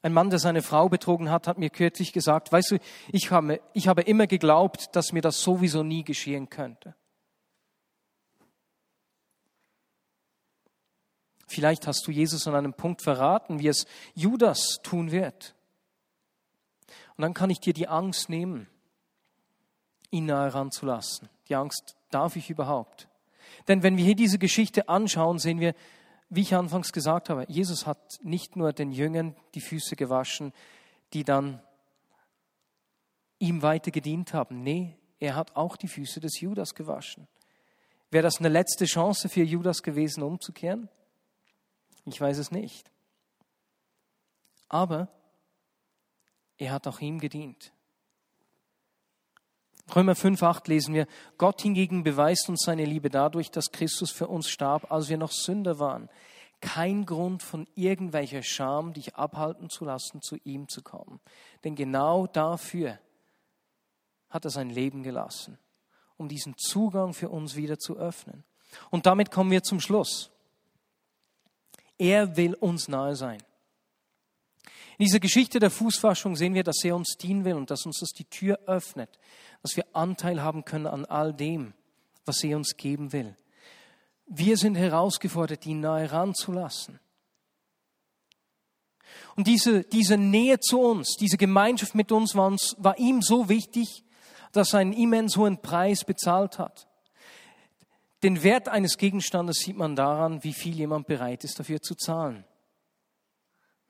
Ein 0.03 0.13
Mann, 0.13 0.29
der 0.29 0.41
seine 0.41 0.63
Frau 0.63 0.89
betrogen 0.89 1.31
hat, 1.31 1.47
hat 1.47 1.59
mir 1.59 1.71
kürzlich 1.71 2.13
gesagt, 2.13 2.51
weißt 2.51 2.73
du, 2.73 2.79
ich 3.13 3.31
habe, 3.31 3.61
ich 3.75 3.87
habe 3.87 4.03
immer 4.03 4.27
geglaubt, 4.27 4.89
dass 4.97 5.13
mir 5.13 5.23
das 5.23 5.41
sowieso 5.41 5.85
nie 5.85 6.03
geschehen 6.03 6.51
könnte. 6.51 6.97
Vielleicht 11.47 11.87
hast 11.87 12.07
du 12.07 12.11
Jesus 12.11 12.47
an 12.47 12.55
einem 12.55 12.75
Punkt 12.75 13.03
verraten, 13.03 13.61
wie 13.61 13.69
es 13.69 13.87
Judas 14.15 14.79
tun 14.83 15.13
wird. 15.13 15.55
Und 17.17 17.23
dann 17.23 17.35
kann 17.35 17.51
ich 17.51 17.61
dir 17.61 17.73
die 17.73 17.89
Angst 17.89 18.29
nehmen, 18.29 18.67
ihn 20.11 20.27
nahe 20.27 20.53
ranzulassen. 20.53 21.29
Die 21.49 21.55
Angst, 21.55 21.97
darf 22.11 22.37
ich 22.37 22.51
überhaupt? 22.51 23.09
Denn 23.69 23.83
wenn 23.83 23.97
wir 23.97 24.05
hier 24.05 24.17
diese 24.17 24.39
Geschichte 24.39 24.89
anschauen, 24.89 25.39
sehen 25.39 25.61
wir, 25.61 25.75
wie 26.29 26.43
ich 26.43 26.55
anfangs 26.55 26.93
gesagt 26.93 27.31
habe, 27.31 27.45
Jesus 27.49 27.87
hat 27.87 28.19
nicht 28.23 28.57
nur 28.57 28.73
den 28.73 28.91
Jüngern 28.91 29.37
die 29.55 29.61
Füße 29.61 29.97
gewaschen, 29.97 30.53
die 31.13 31.25
dann 31.25 31.63
ihm 33.39 33.63
weiter 33.63 33.91
gedient 33.91 34.35
haben. 34.35 34.63
Nee, 34.63 34.97
er 35.21 35.37
hat 35.37 35.55
auch 35.55 35.77
die 35.77 35.89
Füße 35.89 36.21
des 36.21 36.41
Judas 36.41 36.75
gewaschen. 36.75 37.29
Wäre 38.11 38.23
das 38.23 38.39
eine 38.39 38.49
letzte 38.49 38.87
Chance 38.87 39.29
für 39.29 39.43
Judas 39.43 39.83
gewesen, 39.83 40.23
umzukehren? 40.23 40.89
Ich 42.07 42.21
weiß 42.21 42.39
es 42.39 42.51
nicht. 42.51 42.91
Aber 44.69 45.09
er 46.57 46.73
hat 46.73 46.87
auch 46.87 47.01
ihm 47.01 47.19
gedient. 47.19 47.73
Römer 49.95 50.15
5, 50.15 50.43
8 50.43 50.69
lesen 50.69 50.95
wir, 50.95 51.07
Gott 51.39 51.63
hingegen 51.63 52.03
beweist 52.03 52.49
uns 52.49 52.63
seine 52.65 52.85
Liebe 52.85 53.09
dadurch, 53.09 53.51
dass 53.51 53.71
Christus 53.71 54.11
für 54.11 54.27
uns 54.27 54.49
starb, 54.49 54.91
als 54.91 55.09
wir 55.09 55.19
noch 55.19 55.31
Sünder 55.31 55.79
waren. 55.79 56.09
Kein 56.61 57.07
Grund 57.07 57.43
von 57.43 57.69
irgendwelcher 57.75 58.43
Scham, 58.43 58.95
dich 58.95 59.15
abhalten 59.15 59.71
zu 59.71 59.85
lassen, 59.85 60.23
zu 60.23 60.37
ihm 60.43 60.69
zu 60.69 60.83
kommen. 60.83 61.21
Denn 61.63 61.77
genau 61.77 62.27
dafür 62.27 62.99
hat 64.29 64.45
er 64.45 64.51
sein 64.51 64.71
Leben 64.71 65.03
gelassen, 65.03 65.59
um 66.17 66.29
diesen 66.29 66.57
Zugang 66.57 67.15
für 67.15 67.29
uns 67.29 67.55
wieder 67.55 67.79
zu 67.79 67.97
öffnen. 67.97 68.45
Und 68.91 69.07
damit 69.07 69.31
kommen 69.31 69.51
wir 69.51 69.63
zum 69.63 69.81
Schluss. 69.81 70.33
Er 71.99 72.37
will 72.37 72.55
uns 72.55 72.89
nahe 72.89 73.17
sein. 73.17 73.43
In 74.99 75.05
dieser 75.05 75.21
Geschichte 75.21 75.59
der 75.59 75.71
Fußwaschung 75.71 76.37
sehen 76.37 76.55
wir, 76.55 76.65
dass 76.65 76.83
er 76.83 76.97
uns 76.97 77.17
dienen 77.19 77.45
will 77.45 77.55
und 77.55 77.71
dass 77.71 77.85
uns 77.85 77.99
das 78.01 78.11
die 78.11 78.25
Tür 78.25 78.59
öffnet, 78.67 79.19
dass 79.63 79.77
wir 79.77 79.85
Anteil 79.93 80.43
haben 80.43 80.65
können 80.65 80.87
an 80.87 81.05
all 81.05 81.35
dem, 81.35 81.75
was 82.25 82.43
er 82.43 82.57
uns 82.57 82.77
geben 82.77 83.13
will. 83.13 83.37
Wir 84.27 84.57
sind 84.57 84.75
herausgefordert, 84.75 85.67
ihn 85.67 85.81
nahe 85.81 86.11
ranzulassen. 86.11 86.99
Und 89.37 89.47
diese, 89.47 89.85
diese 89.85 90.17
Nähe 90.17 90.59
zu 90.61 90.81
uns, 90.81 91.17
diese 91.21 91.37
Gemeinschaft 91.37 91.95
mit 91.95 92.11
uns 92.11 92.35
war, 92.35 92.47
uns 92.47 92.75
war 92.79 92.99
ihm 92.99 93.21
so 93.21 93.49
wichtig, 93.49 94.03
dass 94.53 94.73
er 94.73 94.81
einen 94.81 94.95
immens 94.95 95.37
hohen 95.37 95.61
Preis 95.61 96.05
bezahlt 96.05 96.59
hat. 96.59 96.89
Den 98.23 98.43
Wert 98.43 98.69
eines 98.69 98.97
Gegenstandes 98.97 99.59
sieht 99.59 99.77
man 99.77 99.95
daran, 99.95 100.43
wie 100.43 100.55
viel 100.55 100.75
jemand 100.75 101.07
bereit 101.07 101.45
ist, 101.45 101.59
dafür 101.59 101.81
zu 101.81 101.95
zahlen. 101.95 102.45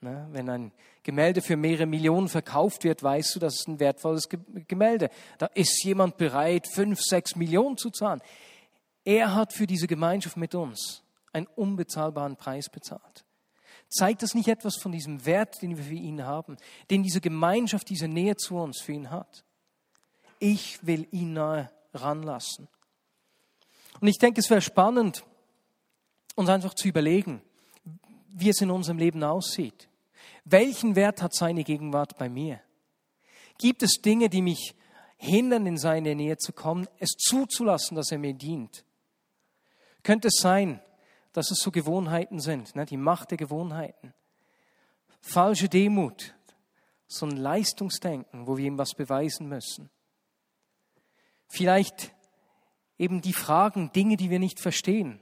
Ne? 0.01 0.29
Wenn 0.31 0.49
ein 0.49 0.73
Gemälde 1.03 1.41
für 1.41 1.57
mehrere 1.57 1.87
Millionen 1.87 2.29
verkauft 2.29 2.85
wird, 2.85 3.03
weißt 3.03 3.35
du, 3.35 3.41
das 3.41 3.55
ist 3.55 3.69
ein 3.69 3.81
wertvolles 3.81 4.29
Gemälde. 4.69 5.11
Da 5.39 5.47
ist 5.47 5.83
jemand 5.85 6.17
bereit, 6.17 6.67
fünf, 6.67 7.01
sechs 7.01 7.37
Millionen 7.37 7.77
zu 7.77 7.91
zahlen. 7.91 8.21
Er 9.05 9.35
hat 9.35 9.53
für 9.53 9.67
diese 9.67 9.87
Gemeinschaft 9.87 10.37
mit 10.37 10.55
uns 10.55 11.03
einen 11.33 11.47
unbezahlbaren 11.47 12.37
Preis 12.37 12.69
bezahlt. 12.69 13.25
Zeigt 13.89 14.23
das 14.23 14.35
nicht 14.35 14.49
etwas 14.49 14.77
von 14.77 14.91
diesem 14.91 15.25
Wert, 15.27 15.63
den 15.63 15.77
wir 15.77 15.85
für 15.85 15.95
ihn 15.95 16.25
haben, 16.25 16.57
den 16.91 17.05
diese 17.05 17.21
Gemeinschaft, 17.21 17.89
diese 17.89 18.09
Nähe 18.09 18.37
zu 18.37 18.57
uns 18.57 18.81
für 18.81 18.93
ihn 18.93 19.11
hat? 19.11 19.45
Ich 20.41 20.85
will 20.85 21.07
ihn 21.13 21.35
nahe 21.35 21.71
ranlassen. 21.95 22.69
Und 24.01 24.09
ich 24.09 24.19
denke, 24.19 24.41
es 24.41 24.51
wäre 24.51 24.61
spannend, 24.61 25.25
uns 26.35 26.49
einfach 26.49 26.75
zu 26.75 26.89
überlegen, 26.89 27.43
wie 28.29 28.51
es 28.51 28.61
in 28.61 28.71
unserem 28.71 28.99
Leben 28.99 29.23
aussieht. 29.25 29.89
Welchen 30.45 30.95
Wert 30.97 31.23
hat 31.23 31.35
seine 31.35 31.65
Gegenwart 31.65 32.19
bei 32.19 32.29
mir? 32.29 32.61
Gibt 33.59 33.83
es 33.83 34.01
Dinge, 34.03 34.29
die 34.29 34.43
mich 34.43 34.75
hindern, 35.17 35.67
in 35.67 35.79
seine 35.79 36.15
Nähe 36.15 36.37
zu 36.37 36.53
kommen, 36.53 36.87
es 36.99 37.11
zuzulassen, 37.19 37.97
dass 37.97 38.13
er 38.13 38.19
mir 38.19 38.35
dient? 38.35 38.85
Könnte 40.03 40.29
es 40.29 40.37
sein, 40.41 40.81
dass 41.33 41.51
es 41.51 41.59
so 41.59 41.71
Gewohnheiten 41.71 42.39
sind, 42.39 42.77
ne, 42.77 42.87
die 42.87 42.97
Macht 42.97 43.31
der 43.31 43.39
Gewohnheiten? 43.39 44.15
Falsche 45.21 45.69
Demut, 45.69 46.35
so 47.09 47.27
ein 47.27 47.37
Leistungsdenken, 47.37 48.47
wo 48.47 48.57
wir 48.57 48.67
ihm 48.67 48.79
was 48.79 48.95
beweisen 48.95 49.49
müssen. 49.49 49.91
Vielleicht 51.49 52.13
eben 52.99 53.21
die 53.21 53.33
Fragen, 53.33 53.93
Dinge, 53.93 54.17
die 54.17 54.31
wir 54.31 54.39
nicht 54.39 54.61
verstehen 54.61 55.21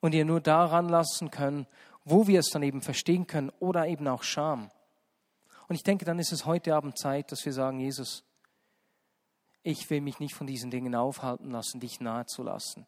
und 0.00 0.14
ihr 0.14 0.24
nur 0.24 0.40
daran 0.40 0.88
lassen 0.88 1.30
können, 1.30 1.66
wo 2.04 2.26
wir 2.26 2.40
es 2.40 2.50
dann 2.50 2.62
eben 2.62 2.82
verstehen 2.82 3.26
können 3.26 3.50
oder 3.60 3.86
eben 3.86 4.08
auch 4.08 4.22
Scham. 4.22 4.70
Und 5.68 5.76
ich 5.76 5.82
denke, 5.82 6.04
dann 6.04 6.18
ist 6.18 6.32
es 6.32 6.46
heute 6.46 6.74
Abend 6.74 6.98
Zeit, 6.98 7.30
dass 7.30 7.44
wir 7.44 7.52
sagen, 7.52 7.78
Jesus, 7.78 8.24
ich 9.62 9.88
will 9.90 10.00
mich 10.00 10.18
nicht 10.18 10.34
von 10.34 10.46
diesen 10.46 10.70
Dingen 10.70 10.94
aufhalten 10.94 11.50
lassen, 11.50 11.80
dich 11.80 12.00
nahe 12.00 12.26
zu 12.26 12.42
lassen. 12.42 12.86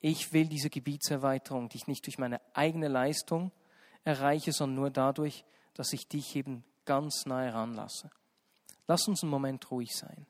Ich 0.00 0.32
will 0.32 0.46
diese 0.48 0.70
Gebietserweiterung, 0.70 1.68
die 1.68 1.78
ich 1.78 1.86
nicht 1.86 2.04
durch 2.06 2.18
meine 2.18 2.40
eigene 2.52 2.88
Leistung 2.88 3.52
erreiche, 4.04 4.52
sondern 4.52 4.76
nur 4.76 4.90
dadurch, 4.90 5.44
dass 5.74 5.92
ich 5.92 6.08
dich 6.08 6.36
eben 6.36 6.64
ganz 6.84 7.26
nahe 7.26 7.52
ranlasse. 7.52 8.10
Lass 8.86 9.08
uns 9.08 9.22
einen 9.22 9.30
Moment 9.30 9.70
ruhig 9.70 9.94
sein. 9.94 10.26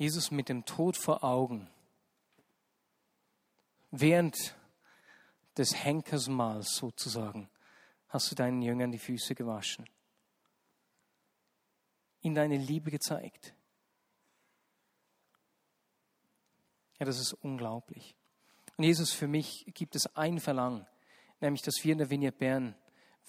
Jesus 0.00 0.30
mit 0.30 0.48
dem 0.48 0.64
Tod 0.64 0.96
vor 0.96 1.22
Augen, 1.22 1.68
während 3.90 4.56
des 5.58 5.84
Henkersmahls 5.84 6.74
sozusagen, 6.74 7.50
hast 8.08 8.30
du 8.30 8.34
deinen 8.34 8.62
Jüngern 8.62 8.92
die 8.92 8.98
Füße 8.98 9.34
gewaschen, 9.34 9.84
ihnen 12.22 12.34
deine 12.34 12.56
Liebe 12.56 12.90
gezeigt. 12.90 13.52
Ja, 16.98 17.04
das 17.04 17.20
ist 17.20 17.34
unglaublich. 17.34 18.16
Und 18.78 18.84
Jesus, 18.84 19.12
für 19.12 19.28
mich 19.28 19.66
gibt 19.74 19.94
es 19.96 20.16
ein 20.16 20.40
Verlangen, 20.40 20.86
nämlich, 21.40 21.60
dass 21.60 21.74
wir 21.84 21.92
in 21.92 21.98
der 21.98 22.08
Vignette 22.08 22.38
Bern, 22.38 22.74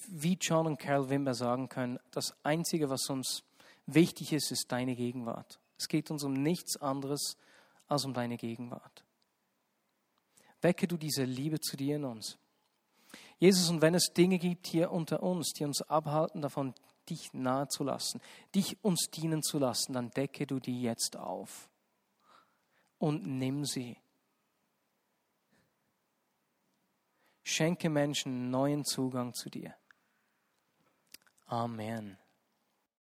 wie 0.08 0.38
John 0.40 0.68
und 0.68 0.80
Carol 0.80 1.10
Wimber 1.10 1.34
sagen 1.34 1.68
können, 1.68 2.00
das 2.12 2.34
Einzige, 2.44 2.90
was 2.90 3.10
uns 3.10 3.44
wichtig 3.88 4.32
ist, 4.32 4.54
ist 4.54 4.72
deine 4.72 4.96
Gegenwart. 4.96 5.61
Es 5.82 5.88
geht 5.88 6.12
uns 6.12 6.24
um 6.24 6.34
nichts 6.34 6.78
anderes 6.78 7.38
als 7.88 8.06
um 8.06 8.14
deine 8.14 8.38
Gegenwart. 8.38 9.04
Wecke 10.62 10.88
du 10.88 10.96
diese 10.96 11.24
Liebe 11.24 11.60
zu 11.60 11.76
dir 11.76 11.96
in 11.96 12.06
uns. 12.06 12.38
Jesus, 13.40 13.68
und 13.72 13.82
wenn 13.82 13.96
es 13.96 14.14
Dinge 14.14 14.38
gibt 14.38 14.68
hier 14.68 14.92
unter 14.92 15.24
uns, 15.24 15.54
die 15.54 15.64
uns 15.64 15.82
abhalten 15.82 16.44
davon, 16.44 16.76
dich 17.10 17.34
nahe 17.34 17.68
zu 17.68 17.84
lassen, 17.84 18.22
dich 18.54 18.78
uns 18.84 19.10
dienen 19.10 19.42
zu 19.42 19.58
lassen, 19.58 19.94
dann 19.94 20.12
decke 20.12 20.46
du 20.46 20.60
die 20.60 20.84
jetzt 20.84 21.18
auf 21.18 21.68
und 23.00 23.26
nimm 23.26 23.66
sie. 23.66 23.98
Schenke 27.42 27.90
Menschen 27.90 28.52
neuen 28.52 28.86
Zugang 28.86 29.34
zu 29.34 29.50
dir. 29.50 29.76
Amen. 31.48 32.20